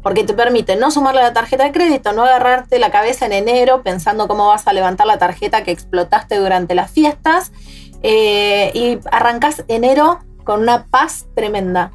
Porque 0.01 0.23
te 0.23 0.33
permite 0.33 0.75
no 0.75 0.91
sumarle 0.91 1.21
la 1.21 1.33
tarjeta 1.33 1.63
de 1.63 1.71
crédito, 1.71 2.13
no 2.13 2.23
agarrarte 2.23 2.77
la 2.77 2.91
cabeza 2.91 3.25
en 3.25 3.33
enero 3.33 3.81
pensando 3.81 4.27
cómo 4.27 4.47
vas 4.47 4.67
a 4.67 4.73
levantar 4.73 5.07
la 5.07 5.17
tarjeta 5.17 5.63
que 5.63 5.71
explotaste 5.71 6.37
durante 6.37 6.75
las 6.75 6.91
fiestas. 6.91 7.51
Eh, 8.03 8.71
y 8.75 8.99
arrancas 9.11 9.63
enero 9.67 10.19
con 10.43 10.61
una 10.61 10.85
paz 10.85 11.25
tremenda. 11.35 11.91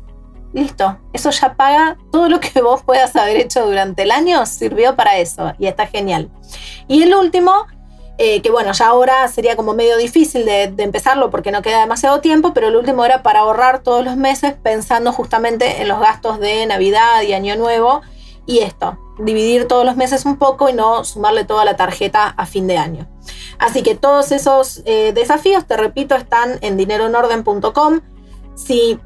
Listo, 0.52 0.98
eso 1.12 1.30
ya 1.30 1.54
paga 1.54 1.96
todo 2.10 2.28
lo 2.28 2.40
que 2.40 2.60
vos 2.60 2.82
puedas 2.82 3.14
haber 3.14 3.36
hecho 3.36 3.64
durante 3.64 4.02
el 4.02 4.10
año, 4.10 4.44
sirvió 4.46 4.96
para 4.96 5.18
eso 5.18 5.52
y 5.58 5.68
está 5.68 5.86
genial. 5.86 6.28
Y 6.88 7.04
el 7.04 7.14
último 7.14 7.66
eh, 8.22 8.42
que 8.42 8.50
bueno, 8.50 8.72
ya 8.72 8.88
ahora 8.88 9.26
sería 9.28 9.56
como 9.56 9.72
medio 9.72 9.96
difícil 9.96 10.44
de, 10.44 10.64
empezarlo 10.76 11.30
porque 11.30 11.52
no 11.52 11.62
queda 11.62 11.80
demasiado 11.80 12.20
tiempo, 12.20 12.52
pero 12.52 12.68
el 12.68 12.76
último 12.76 13.02
era 13.02 13.22
para 13.22 13.38
ahorrar 13.38 13.82
todos 13.82 14.04
los 14.04 14.18
meses 14.18 14.52
pensando 14.62 15.10
justamente 15.10 15.80
en 15.80 15.88
los 15.88 15.98
gastos 16.00 16.38
de 16.38 16.66
Navidad 16.66 17.22
y 17.22 17.32
Año 17.32 17.56
Nuevo 17.56 18.02
y 18.44 18.58
esto, 18.58 18.98
dividir 19.18 19.66
todos 19.66 19.86
los 19.86 19.96
meses 19.96 20.26
un 20.26 20.36
poco 20.36 20.68
y 20.68 20.74
no 20.74 21.02
sumarle 21.02 21.46
toda 21.46 21.64
la 21.64 21.76
tarjeta 21.76 22.26
a 22.26 22.44
fin 22.44 22.66
de 22.66 22.76
año. 22.76 23.08
Así 23.58 23.82
que 23.82 23.94
todos 23.94 24.32
esos 24.32 24.82
eh, 24.84 25.12
desafíos, 25.14 25.66
te 25.66 25.78
repito, 25.78 26.14
están 26.14 26.58
en 26.60 26.76
dineroenorden.com. 26.76 28.00
Si 28.54 29.00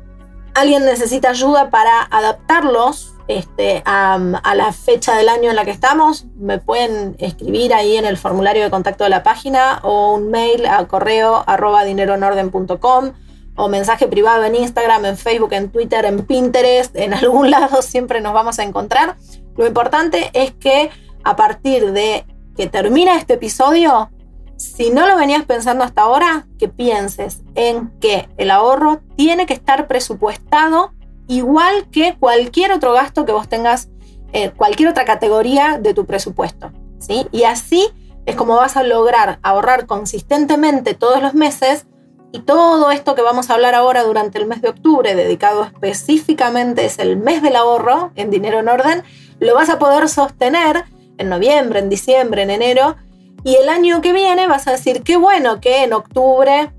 alguien 0.56 0.84
necesita 0.84 1.30
ayuda 1.30 1.70
para 1.70 2.02
adaptarlos 2.02 3.13
este, 3.26 3.82
a, 3.86 4.18
la 4.54 4.72
fecha 4.72 5.16
del 5.16 5.28
año 5.28 5.50
en 5.50 5.56
la 5.56 5.64
que 5.64 5.70
estamos, 5.70 6.26
me 6.36 6.58
pueden 6.58 7.16
escribir 7.18 7.72
ahí 7.72 7.96
en 7.96 8.04
el 8.04 8.16
formulario 8.16 8.64
de 8.64 8.70
contacto 8.70 9.04
de 9.04 9.10
la 9.10 9.22
página 9.22 9.80
o 9.82 10.14
un 10.14 10.30
mail 10.30 10.66
a 10.66 10.86
correo 10.86 11.42
arroba 11.46 11.84
dineroenorden.com 11.84 13.12
o 13.56 13.68
mensaje 13.68 14.08
privado 14.08 14.44
en 14.44 14.56
Instagram, 14.56 15.04
en 15.04 15.16
Facebook, 15.16 15.52
en 15.52 15.70
Twitter, 15.70 16.04
en 16.04 16.26
Pinterest, 16.26 16.94
en 16.96 17.14
algún 17.14 17.50
lado 17.50 17.82
siempre 17.82 18.20
nos 18.20 18.34
vamos 18.34 18.58
a 18.58 18.64
encontrar. 18.64 19.16
Lo 19.56 19.66
importante 19.66 20.30
es 20.32 20.52
que 20.52 20.90
a 21.22 21.36
partir 21.36 21.92
de 21.92 22.26
que 22.56 22.66
termina 22.66 23.16
este 23.16 23.34
episodio, 23.34 24.10
si 24.56 24.90
no 24.90 25.08
lo 25.08 25.16
venías 25.16 25.44
pensando 25.44 25.84
hasta 25.84 26.02
ahora, 26.02 26.46
que 26.58 26.68
pienses 26.68 27.42
en 27.54 27.90
que 28.00 28.28
el 28.36 28.50
ahorro 28.50 29.00
tiene 29.16 29.46
que 29.46 29.54
estar 29.54 29.88
presupuestado 29.88 30.92
igual 31.26 31.88
que 31.90 32.16
cualquier 32.18 32.72
otro 32.72 32.92
gasto 32.92 33.24
que 33.24 33.32
vos 33.32 33.48
tengas, 33.48 33.88
en 34.32 34.50
cualquier 34.50 34.88
otra 34.88 35.04
categoría 35.04 35.78
de 35.78 35.94
tu 35.94 36.06
presupuesto. 36.06 36.72
¿sí? 36.98 37.26
Y 37.32 37.44
así 37.44 37.88
es 38.26 38.36
como 38.36 38.56
vas 38.56 38.76
a 38.76 38.82
lograr 38.82 39.38
ahorrar 39.42 39.86
consistentemente 39.86 40.94
todos 40.94 41.22
los 41.22 41.34
meses 41.34 41.86
y 42.32 42.40
todo 42.40 42.90
esto 42.90 43.14
que 43.14 43.22
vamos 43.22 43.48
a 43.48 43.54
hablar 43.54 43.74
ahora 43.74 44.02
durante 44.02 44.38
el 44.38 44.46
mes 44.46 44.60
de 44.60 44.68
octubre, 44.68 45.14
dedicado 45.14 45.66
específicamente 45.66 46.84
es 46.84 46.98
el 46.98 47.16
mes 47.16 47.42
del 47.42 47.54
ahorro 47.54 48.10
en 48.16 48.30
dinero 48.30 48.58
en 48.58 48.68
orden, 48.68 49.04
lo 49.38 49.54
vas 49.54 49.70
a 49.70 49.78
poder 49.78 50.08
sostener 50.08 50.84
en 51.18 51.28
noviembre, 51.28 51.78
en 51.78 51.88
diciembre, 51.88 52.42
en 52.42 52.50
enero. 52.50 52.96
Y 53.44 53.56
el 53.56 53.68
año 53.68 54.00
que 54.00 54.12
viene 54.12 54.48
vas 54.48 54.66
a 54.66 54.72
decir, 54.72 55.02
qué 55.02 55.16
bueno 55.16 55.60
que 55.60 55.84
en 55.84 55.92
octubre 55.92 56.72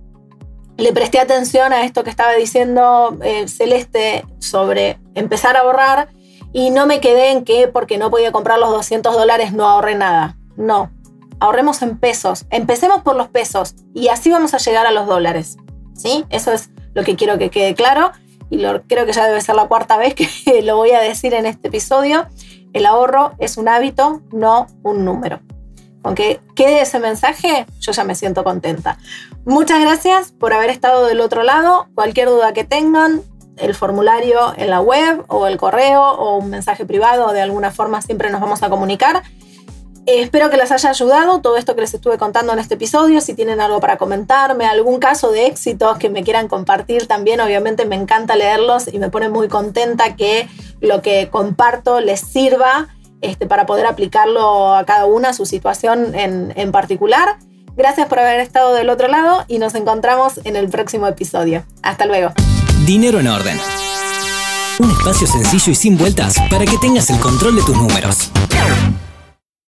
le 0.78 0.92
presté 0.92 1.20
atención 1.20 1.74
a 1.74 1.84
esto 1.84 2.04
que 2.04 2.10
estaba 2.10 2.34
diciendo 2.34 3.18
eh, 3.24 3.48
Celeste 3.48 4.26
sobre 4.40 5.00
empezar 5.14 5.56
a 5.56 5.62
ahorrar 5.62 6.10
y 6.52 6.70
no 6.70 6.86
me 6.86 7.00
quedé 7.00 7.32
en 7.32 7.44
que 7.44 7.68
porque 7.68 7.98
no 7.98 8.12
podía 8.12 8.32
comprar 8.32 8.60
los 8.60 8.70
200 8.72 9.14
dólares 9.14 9.54
no 9.54 9.68
ahorré 9.68 9.96
nada. 9.96 10.38
No, 10.58 10.92
ahorremos 11.40 11.82
en 11.82 11.98
pesos, 11.98 12.46
empecemos 12.50 13.02
por 13.04 13.16
los 13.16 13.28
pesos 13.28 13.76
y 13.94 14.08
así 14.10 14.32
vamos 14.32 14.54
a 14.54 14.58
llegar 14.58 14.86
a 14.86 14.92
los 14.92 15.08
dólares. 15.08 15.58
¿Sí? 15.94 16.26
Eso 16.30 16.52
es 16.52 16.70
lo 16.94 17.04
que 17.04 17.16
quiero 17.16 17.38
que 17.38 17.50
quede 17.50 17.74
claro 17.74 18.12
y 18.50 18.58
lo, 18.58 18.84
creo 18.84 19.06
que 19.06 19.14
ya 19.14 19.26
debe 19.26 19.42
ser 19.42 19.56
la 19.56 19.68
cuarta 19.68 19.98
vez 19.98 20.14
que 20.14 20.28
lo 20.64 20.76
voy 20.76 20.92
a 20.92 21.00
decir 21.00 21.34
en 21.34 21.46
este 21.46 21.70
episodio. 21.70 22.28
El 22.74 22.86
ahorro 22.86 23.32
es 23.40 23.58
un 23.58 23.70
hábito, 23.70 24.22
no 24.34 24.68
un 24.84 25.06
número. 25.06 25.40
Aunque 26.06 26.40
quede 26.56 26.82
ese 26.82 27.00
mensaje, 27.00 27.66
yo 27.80 27.92
ya 27.92 28.04
me 28.04 28.14
siento 28.14 28.44
contenta. 28.44 29.00
Muchas 29.44 29.82
gracias 29.82 30.32
por 30.32 30.54
haber 30.54 30.70
estado 30.70 31.08
del 31.08 31.20
otro 31.20 31.42
lado. 31.42 31.88
Cualquier 31.96 32.30
duda 32.30 32.54
que 32.54 32.64
tengan, 32.64 33.24
el 33.58 33.74
formulario 33.74 34.54
en 34.56 34.70
la 34.70 34.82
web 34.82 35.26
o 35.28 35.48
el 35.48 35.58
correo 35.58 36.04
o 36.04 36.38
un 36.38 36.52
mensaje 36.52 36.86
privado, 36.86 37.34
de 37.34 37.42
alguna 37.42 37.72
forma 37.72 38.04
siempre 38.04 38.30
nos 38.30 38.40
vamos 38.40 38.62
a 38.62 38.70
comunicar. 38.70 39.24
Eh, 40.06 40.22
espero 40.22 40.52
que 40.52 40.58
les 40.58 40.72
haya 40.72 40.92
ayudado 40.92 41.42
todo 41.42 41.58
esto 41.58 41.74
que 41.74 41.82
les 41.82 41.96
estuve 41.96 42.20
contando 42.20 42.54
en 42.54 42.60
este 42.60 42.76
episodio. 42.76 43.20
Si 43.20 43.34
tienen 43.34 43.60
algo 43.60 43.80
para 43.80 43.98
comentarme, 43.98 44.68
algún 44.68 45.00
caso 45.00 45.32
de 45.32 45.48
éxito 45.48 45.96
que 45.98 46.10
me 46.12 46.24
quieran 46.24 46.48
compartir 46.48 47.08
también, 47.08 47.42
obviamente 47.42 47.86
me 47.88 47.96
encanta 47.96 48.36
leerlos 48.36 48.94
y 48.94 49.00
me 49.00 49.10
pone 49.10 49.30
muy 49.30 49.48
contenta 49.48 50.16
que 50.16 50.48
lo 50.82 51.02
que 51.02 51.30
comparto 51.32 52.00
les 52.00 52.20
sirva 52.20 52.90
este, 53.26 53.46
para 53.48 53.66
poder 53.66 53.86
aplicarlo 53.86 54.76
a 54.76 54.86
cada 54.86 55.06
una, 55.06 55.34
su 55.34 55.46
situación 55.46 56.16
en, 56.16 56.54
en 56.56 56.72
particular. 56.72 57.38
Gracias 57.76 58.08
por 58.08 58.20
haber 58.20 58.40
estado 58.40 58.74
del 58.74 58.90
otro 58.90 59.08
lado 59.08 59.44
y 59.48 59.60
nos 59.60 59.76
encontramos 59.76 60.40
en 60.46 60.56
el 60.56 60.70
próximo 60.70 61.08
episodio. 61.08 61.66
Hasta 61.82 62.06
luego. 62.06 62.32
Dinero 62.86 63.20
en 63.20 63.28
orden. 63.28 63.60
Un 64.80 64.92
espacio 64.92 65.28
sencillo 65.28 65.72
y 65.72 65.76
sin 65.76 65.98
vueltas 65.98 66.36
para 66.50 66.66
que 66.66 66.78
tengas 66.78 67.10
el 67.10 67.20
control 67.20 67.56
de 67.56 67.62
tus 67.64 67.78
números. 67.78 68.32